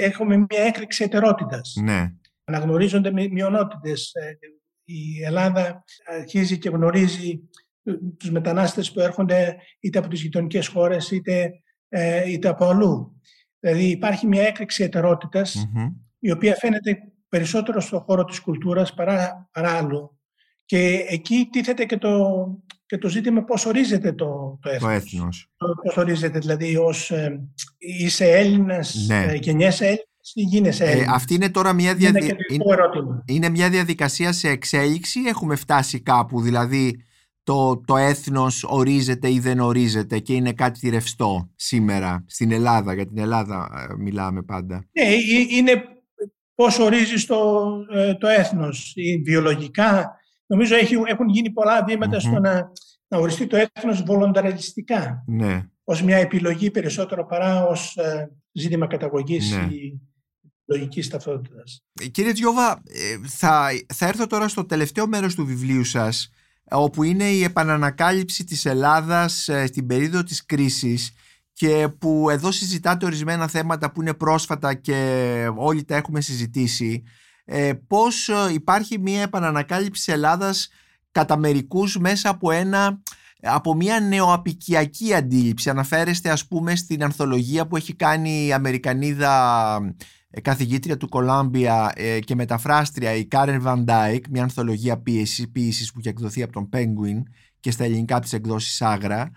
έχουμε 0.00 0.36
μια 0.36 0.62
έκρηξη 0.66 1.04
ετερότητας. 1.04 1.74
Ναι. 1.82 2.12
Αναγνωρίζονται 2.44 3.12
μειονότητες. 3.12 4.12
Ε, 4.14 4.38
η 4.84 5.24
Ελλάδα 5.24 5.84
αρχίζει 6.18 6.58
και 6.58 6.68
γνωρίζει 6.68 7.40
τους 8.18 8.30
μετανάστες 8.30 8.92
που 8.92 9.00
έρχονται 9.00 9.56
είτε 9.80 9.98
από 9.98 10.08
τις 10.08 10.22
γειτονικές 10.22 10.66
χώρες 10.66 11.10
είτε, 11.10 11.50
ε, 11.88 12.30
είτε 12.30 12.48
από 12.48 12.64
αλλού. 12.64 13.20
Δηλαδή 13.60 13.84
υπάρχει 13.84 14.26
μια 14.26 14.42
έκρηξη 14.42 14.88
η 16.18 16.30
οποία 16.30 16.54
φαίνεται 16.54 16.98
περισσότερο 17.28 17.80
στον 17.80 18.00
χώρο 18.00 18.24
της 18.24 18.40
κουλτούρας 18.40 18.94
παρά, 18.94 19.48
παρά 19.52 19.70
άλλου. 19.70 20.18
Και 20.64 21.04
εκεί 21.08 21.48
τίθεται 21.52 21.84
και 21.84 21.96
το, 21.96 22.34
και 22.90 22.98
το 22.98 23.08
ζήτημα 23.08 23.42
πώς 23.44 23.66
ορίζεται 23.66 24.12
το, 24.12 24.58
το 24.62 24.68
έθνος. 24.70 24.82
Το 24.82 24.88
έθνος. 24.88 25.48
Πώς 25.84 25.96
ορίζεται 25.96 26.38
δηλαδή 26.38 26.76
ως 26.76 27.10
ε, 27.10 27.40
είσαι 27.78 28.30
Έλληνας, 28.30 29.04
Ναι. 29.08 29.24
ε, 29.28 29.34
γεννιέσαι 29.34 29.84
Έλληνας 29.84 30.32
ή 30.34 30.40
γίνεσαι 30.42 30.84
Ε, 30.84 30.90
Έλληνας; 30.90 31.14
αυτή 31.14 31.34
είναι 31.34 31.50
τώρα 31.50 31.72
μια, 31.72 31.90
Είναι 31.90 32.10
δια... 32.10 32.20
κεντρικό 32.20 32.72
ερώτημα. 32.72 33.22
είναι 33.26 33.48
μια 33.48 33.70
διαδικασία 33.70 34.32
σε 34.32 34.48
εξέλιξη. 34.48 35.20
Έχουμε 35.26 35.56
φτάσει 35.56 36.00
κάπου, 36.00 36.40
δηλαδή 36.40 37.04
το, 37.42 37.80
το 37.86 37.96
έθνος 37.96 38.64
ορίζεται 38.68 39.30
ή 39.32 39.38
δεν 39.38 39.58
ορίζεται 39.60 40.18
και 40.18 40.32
είναι 40.34 40.52
κάτι 40.52 40.88
ρευστό 40.88 41.50
σήμερα 41.56 42.24
στην 42.28 42.52
Ελλάδα. 42.52 42.94
Για 42.94 43.06
την 43.06 43.18
Ελλάδα 43.18 43.86
ε, 43.90 43.94
μιλάμε 44.02 44.42
πάντα. 44.42 44.74
Ναι, 44.92 45.02
ε, 45.08 45.14
είναι 45.56 45.72
πώς 46.54 46.78
ορίζεις 46.78 47.26
το, 47.26 47.36
ε, 47.94 48.14
το 48.14 48.26
έθνος. 48.28 48.92
Ή 48.94 49.16
βιολογικά, 49.24 50.19
νομίζω 50.50 50.74
έχει, 50.74 50.94
έχουν 51.06 51.28
γίνει 51.28 51.50
πολλά 51.50 51.84
βήματα 51.84 52.16
Μμμ. 52.16 52.30
στο 52.30 52.40
να, 52.40 52.72
να 53.08 53.18
οριστεί 53.18 53.46
το 53.46 53.56
έθνος 53.56 54.02
βολονταριστικά. 54.02 55.24
Ναι. 55.26 55.62
ως 55.84 56.02
μια 56.02 56.16
επιλογή 56.16 56.70
περισσότερο 56.70 57.26
παρά 57.26 57.66
ως 57.66 57.96
ε, 57.96 58.30
ζήτημα 58.52 58.86
καταγωγής 58.86 59.50
Ναι. 59.52 59.74
ή 59.74 60.00
λογικής 60.64 61.08
ταυτότητας. 61.08 61.82
Ε, 62.00 62.06
Κύριε 62.06 62.32
Τζιώβα, 62.32 62.82
ε, 62.84 63.28
θα, 63.28 63.68
θα 63.94 64.06
έρθω 64.06 64.26
τώρα 64.26 64.48
στο 64.48 64.64
τελευταίο 64.64 65.06
μέρος 65.06 65.34
του 65.34 65.46
βιβλίου 65.46 65.84
σας 65.84 66.30
όπου 66.70 67.02
είναι 67.02 67.24
η 67.24 67.42
επανανακάλυψη 67.42 68.44
της 68.44 68.64
Ελλάδας 68.64 69.48
ε, 69.48 69.66
στην 69.66 69.86
περίοδο 69.86 70.22
της 70.22 70.44
κρίσης 70.46 71.12
και 71.52 71.88
που 71.98 72.30
εδώ 72.30 72.50
συζητάτε 72.50 73.06
ορισμένα 73.06 73.48
θέματα 73.48 73.92
που 73.92 74.00
είναι 74.00 74.14
πρόσφατα 74.14 74.74
και 74.74 75.46
όλοι 75.56 75.84
τα 75.84 75.96
έχουμε 75.96 76.20
συζητήσει 76.20 77.02
ε, 77.44 77.72
πώς 77.86 78.28
ε, 78.28 78.52
υπάρχει 78.52 78.98
μια 78.98 79.22
επανανακάλυψη 79.22 80.04
της 80.04 80.14
Ελλάδας 80.14 80.68
κατά 81.12 81.36
μερικούς 81.36 81.98
μέσα 81.98 82.28
από 82.28 82.50
ένα 82.50 83.02
από 83.42 83.74
μια 83.74 84.00
νεοαπικιακή 84.00 85.14
αντίληψη; 85.14 85.70
Αναφέρεστε 85.70 86.30
ας 86.30 86.46
πούμε 86.46 86.76
στην 86.76 87.04
ανθολογία 87.04 87.66
που 87.66 87.76
έχει 87.76 87.94
κάνει 87.94 88.46
η 88.46 88.52
Αμερικανίδα 88.52 89.94
ε, 90.30 90.40
καθηγήτρια 90.40 90.96
του 90.96 91.08
Κολάμπια 91.08 91.92
ε, 91.94 92.20
και 92.20 92.34
μεταφράστρια 92.34 93.14
η 93.14 93.24
Κάρεν 93.24 93.62
Van 93.66 93.84
Dyke, 93.84 94.28
μια 94.30 94.42
ανθολογία 94.42 94.98
ποίησης, 94.98 95.50
ποίησης 95.50 95.92
που 95.92 95.98
έχει 95.98 96.08
εκδοθεί 96.08 96.42
από 96.42 96.52
τον 96.52 96.68
Penguin 96.72 97.22
και 97.60 97.70
στα 97.70 97.84
ελληνικά 97.84 98.20
της 98.20 98.32
εκδόσεις 98.32 98.82
Άγρα 98.82 99.20
ε, 99.20 99.30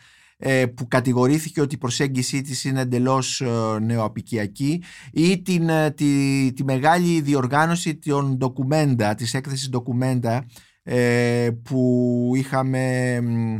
που 0.76 0.88
κατηγορήθηκε 0.88 1.62
ότι 1.62 1.76
η 1.76 1.78
προσέγγιση 1.78 2.42
της 2.42 2.64
είναι 2.64 2.82
εντελώς 2.82 3.42
ε, 3.42 3.80
νεοαπικιακή 3.80 4.84
ή 5.12 5.42
την, 5.42 5.70
ε, 5.70 5.92
τη, 5.92 6.52
τη 6.54 6.64
μεγάλη 6.64 7.22
διοργάνωση 7.22 7.96
των 7.96 8.38
ντοκουμέντα, 8.38 9.16
της 9.16 9.34
έκθεσης 9.34 9.70
ντοκουμέντα 9.70 10.46
ε, 10.84 11.50
που 11.64 12.32
είχαμε 12.36 13.20
μ, 13.22 13.58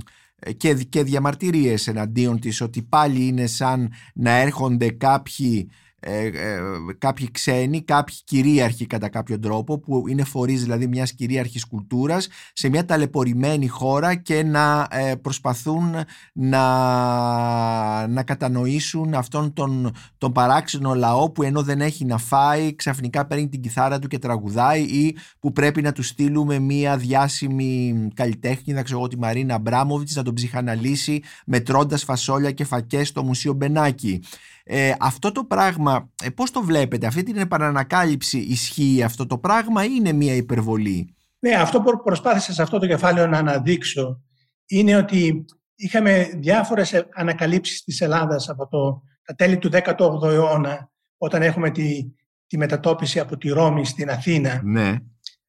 και, 0.58 0.74
και 0.74 1.04
διαμαρτυρίες 1.04 1.88
εναντίον 1.88 2.40
της 2.40 2.62
ότι 2.62 2.82
πάλι 2.82 3.26
είναι 3.26 3.48
σαν 3.48 3.92
να 4.14 4.32
έρχονται 4.32 4.90
κάποιοι 4.92 5.70
ε, 6.06 6.26
ε, 6.26 6.60
κάποιοι 6.98 7.32
ξένοι, 7.32 7.82
κάποιοι 7.82 8.16
κυρίαρχοι 8.24 8.86
κατά 8.86 9.10
κάποιο 9.10 9.40
τρόπο 9.40 9.80
που 9.80 10.08
είναι 10.08 10.24
φορείς 10.24 10.62
δηλαδή 10.62 10.88
μιας 10.88 11.14
κυρίαρχης 11.14 11.66
κουλτούρας 11.66 12.28
σε 12.54 12.70
μια 12.70 12.86
ταλαιπωρημένη 12.86 13.68
χώρα 13.68 14.16
και 14.16 14.44
να 14.44 14.88
ε, 14.92 15.16
προσπαθούν 15.16 15.96
να, 16.34 18.08
να 18.08 18.24
κατανοήσουν 18.24 19.14
αυτόν 19.14 19.54
τον, 19.54 19.92
τον 20.18 20.32
παράξενο 20.32 20.94
λαό 20.94 21.30
που 21.30 21.44
ενώ 21.44 21.64
δεν 21.64 21.82
έχει 21.82 22.06
να 22.06 22.18
φάει 22.18 22.76
ξαφνικά 22.76 23.26
παίρνει 23.26 23.50
την 23.50 23.62
κιθάρα 23.62 24.00
του 24.00 24.08
και 24.08 24.20
τραγουδάει 24.20 24.82
ή 24.82 25.18
που 25.40 25.52
πρέπει 25.52 25.82
να 25.82 25.92
του 25.92 26.04
στείλουμε 26.04 26.60
μια 26.60 26.98
διάσημη 26.98 28.08
καλλιτέχνη, 28.14 28.82
ξέρω 28.82 29.00
εγώ 29.00 29.08
τη 29.08 29.18
Μαρίνα 29.18 29.56
Αμπράμοβιτς 29.56 30.16
να 30.16 30.24
τον 30.24 30.34
ψυχαναλύσει 30.34 31.22
μετρώντας 31.46 32.04
φασόλια 32.04 32.52
και 32.52 32.64
φακές 32.64 33.08
στο 33.08 33.24
Μουσείο 33.24 33.54
Μπενάκη. 33.54 34.22
Ε, 34.64 34.94
αυτό 35.00 35.32
το 35.32 35.44
πράγμα, 35.44 36.10
ε, 36.24 36.30
πώς 36.30 36.52
το 36.52 36.62
βλέπετε, 36.62 37.08
αυτή 37.08 37.24
την 37.24 37.38
επανανακάλυψη 37.38 38.38
ισχύει 38.38 39.04
αυτό 39.04 39.26
το 39.26 39.38
πράγμα 39.38 39.84
ή 39.84 39.90
είναι 39.96 40.12
μια 40.12 40.36
υπερβολή; 40.36 41.16
Ναι, 41.40 41.56
αυτό 41.56 41.82
που 41.82 42.04
προσπάθησα 42.04 42.54
σε 42.54 42.62
αυτό 42.62 42.80
το 42.80 42.88
κεφάλαιο 42.88 43.28
να 43.28 43.38
αναδείξω 43.38 44.22
είναι 44.66 44.96
ότι 44.96 45.46
είχαμε 45.76 46.30
διάφορες 46.36 47.06
ανακαλύψεις 47.14 47.84
της 47.84 48.02
Ελλάδας 48.02 48.50
από 48.50 48.68
το, 48.68 49.04
τα 49.26 49.36
τέλη 49.36 49.58
του 49.58 49.70
18ου 49.72 50.24
αιώνα 50.24 50.92
όταν 51.18 51.42
έχουμε 51.42 51.72
τη, 51.72 52.14
τη 52.48 52.58
μετατόπιση 52.58 53.20
από 53.20 53.38
τη 53.38 53.50
Ρώμη 53.50 53.86
στην 53.86 54.10
Αθήνα. 54.10 54.62
Ναι. 54.64 54.96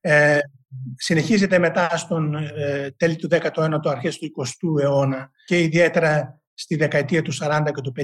Ε, 0.00 0.38
συνεχίζεται 0.96 1.59
μετά 1.59 1.96
στον 1.96 2.35
ε, 2.35 2.90
τέλη 2.96 3.16
του 3.16 3.29
19ου, 3.31 3.79
το 3.83 3.90
αρχές 3.90 4.18
του 4.18 4.33
20ου 4.38 4.83
αιώνα 4.83 5.31
και 5.46 5.61
ιδιαίτερα 5.61 6.40
στη 6.55 6.77
δεκαετία 6.77 7.22
του 7.22 7.33
40 7.35 7.62
και 7.74 7.81
του 7.81 7.92
50. 7.96 8.03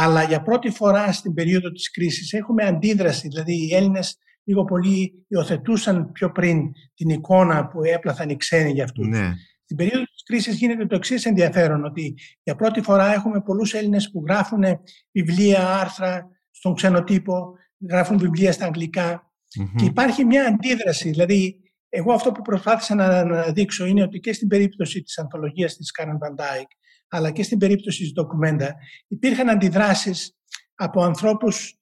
Αλλά 0.00 0.22
για 0.22 0.42
πρώτη 0.42 0.70
φορά 0.70 1.12
στην 1.12 1.34
περίοδο 1.34 1.70
της 1.70 1.90
κρίσης 1.90 2.32
έχουμε 2.32 2.64
αντίδραση, 2.64 3.28
δηλαδή 3.28 3.66
οι 3.66 3.74
Έλληνες 3.74 4.18
λίγο 4.44 4.64
πολύ 4.64 5.24
υιοθετούσαν 5.28 6.12
πιο 6.12 6.32
πριν 6.32 6.72
την 6.94 7.08
εικόνα 7.08 7.66
που 7.66 7.84
έπλαθαν 7.84 8.28
οι 8.28 8.36
ξένοι 8.36 8.70
για 8.70 8.84
αυτούς. 8.84 9.06
Ναι. 9.06 9.32
Στην 9.64 9.76
περίοδο 9.76 10.04
της 10.04 10.22
κρίσης 10.24 10.56
γίνεται 10.56 10.86
το 10.86 10.96
εξής 10.96 11.24
ενδιαφέρον, 11.24 11.84
ότι 11.84 12.14
για 12.42 12.54
πρώτη 12.54 12.80
φορά 12.80 13.12
έχουμε 13.12 13.40
πολλούς 13.40 13.74
Έλληνες 13.74 14.10
που 14.10 14.24
γράφουν 14.26 14.64
βιβλία, 15.12 15.78
άρθρα 15.80 16.28
στον 16.50 16.74
ξενοτύπο, 16.74 17.52
γράφουν 17.90 18.18
βιβλία 18.18 18.52
στα 18.52 18.64
αγγλικά 18.64 19.32
Μμμ. 19.58 19.74
και 19.76 19.84
υπάρχει 19.84 20.24
μια 20.24 20.44
αντίδραση. 20.46 21.10
Δηλαδή, 21.10 21.56
εγώ 21.88 22.12
αυτό 22.12 22.32
που 22.32 22.42
προσπάθησα 22.42 22.94
να, 22.94 23.24
να 23.24 23.42
δείξω 23.42 23.86
είναι 23.86 24.02
ότι 24.02 24.18
και 24.18 24.32
στην 24.32 24.48
περίπτωση 24.48 25.02
της 25.02 25.18
ανθολογίας 25.18 25.76
της 25.76 25.90
Karen 25.98 26.06
Van 26.06 26.44
Dyke, 26.44 26.72
αλλά 27.08 27.30
και 27.30 27.42
στην 27.42 27.58
περίπτωση 27.58 28.02
της 28.02 28.12
ντοκουμέντα, 28.12 28.76
υπήρχαν 29.08 29.48
αντιδράσεις 29.48 30.36
από 30.74 31.02
ανθρώπους, 31.02 31.78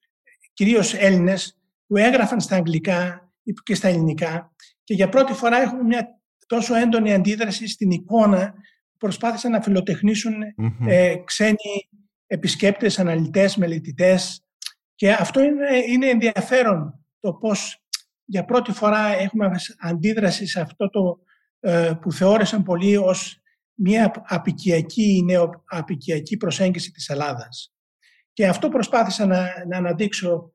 κυρίως 0.52 0.94
Έλληνες, 0.94 1.58
που 1.86 1.96
έγραφαν 1.96 2.40
στα 2.40 2.56
αγγλικά 2.56 3.32
και 3.62 3.74
στα 3.74 3.88
ελληνικά 3.88 4.54
και 4.84 4.94
για 4.94 5.08
πρώτη 5.08 5.32
φορά 5.32 5.56
έχουμε 5.56 5.82
μια 5.82 6.20
τόσο 6.46 6.74
έντονη 6.74 7.12
αντίδραση 7.12 7.68
στην 7.68 7.90
εικόνα 7.90 8.52
που 8.90 8.96
προσπάθησαν 8.98 9.50
να 9.50 9.62
φιλοτεχνήσουν 9.62 10.34
Μμμ. 10.56 10.88
ε, 10.88 11.16
ξένοι 11.24 11.88
επισκέπτες, 12.26 12.98
αναλυτές, 12.98 13.56
μελετητές 13.56 14.44
και 14.94 15.12
αυτό 15.12 15.40
είναι, 15.42 15.76
είναι 15.88 16.06
ενδιαφέρον 16.06 17.04
το 17.20 17.32
πώς 17.32 17.82
για 18.24 18.44
πρώτη 18.44 18.72
φορά 18.72 19.06
έχουμε 19.06 19.50
αντίδραση 19.78 20.46
σε 20.46 20.60
αυτό 20.60 20.90
το 20.90 21.18
ε, 21.60 21.92
που 22.00 22.12
θεώρησαν 22.12 22.62
πολλοί 22.62 22.96
ως 22.96 23.40
μια 23.76 24.24
απικιακή, 24.26 25.22
νεοαπικιακή 25.24 26.36
προσέγγιση 26.36 26.90
της 26.90 27.08
Ελλάδας. 27.08 27.74
Και 28.32 28.48
αυτό 28.48 28.68
προσπάθησα 28.68 29.26
να, 29.26 29.64
να 29.68 29.76
αναδείξω 29.76 30.52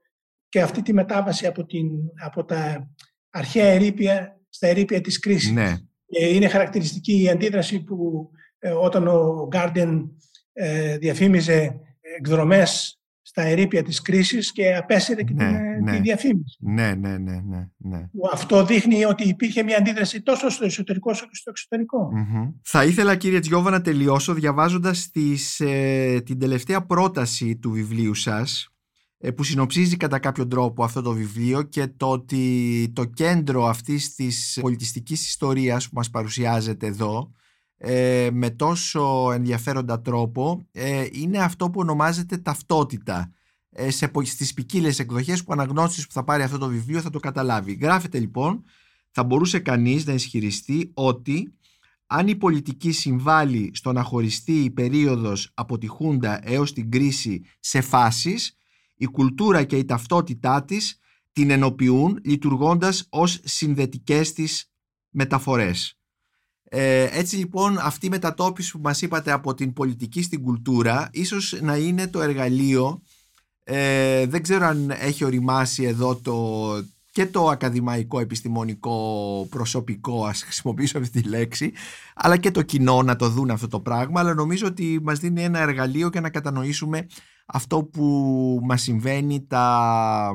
και 0.50 0.62
αυτή 0.62 0.82
τη 0.82 0.94
μετάβαση 0.94 1.46
από, 1.46 1.66
την, 1.66 1.88
από 2.24 2.46
τα 2.46 2.90
αρχαία 3.30 3.68
ερήπια 3.68 4.40
στα 4.50 4.68
ερήπια 4.68 5.02
της 5.02 5.20
κρίσης. 5.20 5.52
Ναι. 5.52 5.76
Ε, 6.06 6.34
Είναι 6.36 6.48
χαρακτηριστική 6.48 7.22
η 7.22 7.30
αντίδραση 7.30 7.84
που 7.84 8.30
ε, 8.60 8.72
όταν 8.72 9.08
ο 9.08 9.48
Guardian 9.52 10.10
ε, 10.54 10.98
διαφήμιζε 10.98 11.80
εκδρομές 12.18 13.01
στα 13.32 13.42
ερήπια 13.42 13.84
της 13.84 14.02
κρίσης 14.02 14.52
και 14.52 14.76
απέσυρε 14.76 15.24
και 15.24 15.34
Ναι, 15.34 15.46
την, 15.46 15.56
ε, 15.56 15.80
ναι. 15.82 15.92
τη 15.92 16.02
διαφήμιση. 16.02 16.58
Ναι, 16.60 16.94
ναι, 16.94 17.18
ναι, 17.18 17.42
ναι, 17.46 17.70
ναι. 17.78 18.00
Που 18.00 18.30
Αυτό 18.34 18.66
δείχνει 18.66 19.06
ότι 19.06 19.28
υπήρχε 19.28 19.64
μια 19.64 19.78
αντίδραση 19.78 20.22
τόσο 20.22 20.50
στο 20.50 20.66
εσωτερικό 20.66 21.12
όσο 21.12 21.26
και 21.26 21.36
στο 21.36 21.50
εξωτερικό. 21.50 22.10
Μμμ. 22.14 22.50
Θα 22.64 22.84
ήθελα 22.84 23.16
κύριε 23.16 23.40
Τζιώβα 23.40 23.70
να 23.70 23.82
τελειώσω 23.82 24.34
διαβάζοντας 24.34 25.10
τις, 25.12 25.60
ε, 25.60 26.22
την 26.26 26.40
τελευταία 26.40 26.86
πρόταση 26.86 27.58
του 27.58 27.72
βιβλίου 27.72 28.14
σας 28.14 28.70
ε, 29.18 29.32
που 29.32 29.44
συνοψίζει 29.44 29.98
κατά 29.98 30.20
κάποιο 30.20 30.48
τρόπο 30.48 30.84
αυτό 30.84 31.02
το 31.02 31.12
βιβλίο 31.12 31.62
και 31.62 31.88
το 31.88 32.10
ότι 32.10 32.92
το 32.96 33.06
κέντρο 33.06 33.66
αυτής 33.66 34.16
της 34.16 34.58
πολιτιστικής 34.62 35.28
ιστορίας 35.28 35.86
που 35.86 35.96
μας 35.96 36.10
παρουσιάζεται 36.10 36.88
εδώ 36.88 37.32
ε, 37.84 38.30
με 38.34 38.50
τόσο 38.50 39.32
ενδιαφέροντα 39.32 40.02
τρόπο 40.02 40.68
ε, 40.72 41.08
είναι 41.12 41.38
αυτό 41.38 41.70
που 41.70 41.80
ονομάζεται 41.80 42.38
ταυτότητα 42.38 43.32
ε, 43.70 43.90
σε, 43.90 44.08
πο- 44.08 44.26
στις 44.26 44.54
ποικίλες 44.54 45.00
εκδοχές 45.00 45.44
που 45.44 45.54
αναγνώσεις 45.54 46.08
που 46.08 46.14
θα 46.14 46.24
πάρει 46.24 46.44
αυτό 46.44 46.58
το 46.58 46.68
βιβλίο 46.68 47.02
θα 47.02 47.10
το 47.10 47.20
καταλάβει. 47.20 47.74
Γράφεται 47.74 48.20
λοιπόν 48.20 48.64
θα 49.12 49.24
μπορούσε 49.24 49.60
κανείς 49.60 50.06
να 50.06 50.14
ισχυριστεί 50.14 50.92
ότι 50.94 51.54
αν 52.08 52.28
η 52.28 52.36
πολιτική 52.36 52.92
συμβάλλει 52.92 53.72
στο 53.74 53.92
να 53.92 54.04
χωριστεί 54.04 54.64
η 54.64 54.70
περίοδος 54.70 55.52
από 55.54 55.78
τη 55.78 55.88
Χούντα 55.88 56.50
έως 56.50 56.74
την 56.74 56.92
κρίση 56.92 57.44
σε 57.60 57.82
φάσεις, 57.82 58.58
η 58.96 59.06
κουλτούρα 59.06 59.64
και 59.64 59.78
η 59.78 59.86
ταυτότητά 59.86 60.64
της 60.64 61.00
την 61.32 61.50
ενοποιούν 61.50 62.20
λειτουργώντας 62.24 63.06
ως 63.10 63.40
συνδετικές 63.44 64.34
της 64.34 64.72
μεταφορές. 65.10 66.01
Ε, 66.74 67.08
έτσι 67.12 67.36
λοιπόν 67.36 67.78
αυτή 67.80 68.06
η 68.06 68.10
μετατόπιση 68.10 68.72
που 68.72 68.80
μας 68.84 69.02
είπατε 69.02 69.32
από 69.32 69.54
την 69.54 69.74
πολιτική 69.74 70.22
στην 70.22 70.42
κουλτούρα 70.42 71.10
ίσως 71.12 71.58
να 71.62 71.76
είναι 71.76 72.08
το 72.08 72.22
εργαλείο 72.22 73.02
ε, 73.64 74.26
δεν 74.26 74.42
ξέρω 74.42 74.66
αν 74.66 74.90
έχει 74.90 75.26
οριμάσει 75.26 75.84
εδώ 75.84 76.16
το, 76.16 76.68
και 77.12 77.26
το 77.26 77.48
ακαδημαϊκό 77.48 78.20
επιστημονικό 78.20 79.48
προσωπικό, 79.50 80.26
ας 80.26 80.44
χρησιμοποιήσω 80.44 80.98
αυτή 80.98 81.22
τη 81.22 81.30
λέξη, 81.30 81.72
αλλά 82.16 82.38
και 82.38 82.52
το 82.52 82.62
κοινό 82.62 83.02
να 83.02 83.16
το 83.16 83.30
δουν 83.30 83.52
αυτό 83.52 83.68
το 83.68 83.80
πράγμα, 83.80 84.20
αλλά 84.20 84.34
νομίζω 84.34 84.68
ότι 84.68 85.00
μας 85.04 85.20
δίνει 85.20 85.44
ένα 85.44 85.60
εργαλείο 85.60 86.10
για 86.12 86.22
να 86.22 86.30
κατανοήσουμε 86.30 87.08
αυτό 87.46 87.84
που 87.84 88.60
μας 88.64 88.82
συμβαίνει 88.82 89.46
τα, 89.48 90.34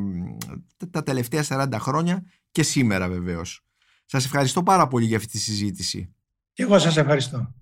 τα 0.90 1.02
τελευταία 1.02 1.44
40 1.48 1.68
χρόνια 1.78 2.24
και 2.50 2.62
σήμερα 2.62 3.08
βεβαίως. 3.08 3.60
Σας 4.04 4.24
ευχαριστώ 4.24 4.62
πάρα 4.62 4.88
πολύ 4.88 5.06
για 5.06 5.16
αυτή 5.16 5.28
τη 5.28 5.38
συζήτηση. 5.38 6.15
Και 6.56 6.62
εγώ 6.62 6.78
σας 6.78 6.96
ευχαριστώ. 6.96 7.54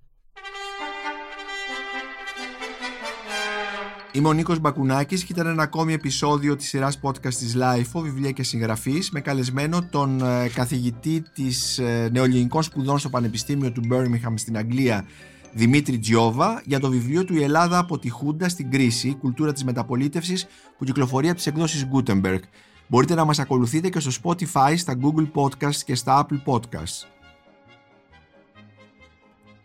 Είμαι 4.12 4.28
ο 4.28 4.33
Νίκος 4.33 4.59
Μπακουνάκης 4.59 5.24
και 5.24 5.33
ήταν 5.33 5.46
ένα 5.46 5.62
ακόμη 5.62 5.92
επεισόδιο 5.92 6.57
της 6.57 6.68
σειράς 6.68 7.00
podcast 7.02 7.35
της 7.35 7.57
LIFO, 7.59 8.00
βιβλία 8.00 8.30
και 8.30 8.42
συγγραφής, 8.42 9.11
με 9.11 9.20
καλεσμένο 9.20 9.83
τον 9.90 10.22
ε, 10.22 10.48
καθηγητή 10.48 11.22
της 11.35 11.78
ε, 11.78 12.09
νεοελληνικών 12.12 12.62
σπουδών 12.62 12.98
στο 12.98 13.09
Πανεπιστήμιο 13.09 13.72
του 13.72 13.83
Birmingham 13.90 14.33
στην 14.35 14.57
Αγγλία, 14.57 15.07
Δημήτρη 15.52 15.98
Τζιόβα, 15.98 16.62
για 16.64 16.80
το 16.80 16.90
βιβλίο 16.90 17.24
του 17.24 17.35
«Η 17.35 17.42
Ελλάδα 17.42 17.78
από 17.78 17.98
τη 17.98 18.09
Χούντα 18.09 18.48
στην 18.48 18.70
κρίση, 18.70 19.14
κουλτούρα 19.14 19.52
της 19.52 19.64
μεταπολίτευσης» 19.64 20.46
που 20.78 20.85
κυκλοφορεί 20.85 21.26
από 21.26 21.37
τις 21.37 21.46
εκδόσεις 21.46 21.88
Gutenberg. 21.92 22.40
Μπορείτε 22.88 23.14
να 23.14 23.24
μας 23.24 23.38
ακολουθείτε 23.38 23.88
και 23.88 24.00
στο 24.00 24.11
Spotify, 24.22 24.74
στα 24.76 24.96
Google 25.02 25.30
Podcasts 25.35 25.83
και 25.85 25.94
στα 25.94 26.26
Apple 26.26 26.52
Podcasts. 26.52 27.13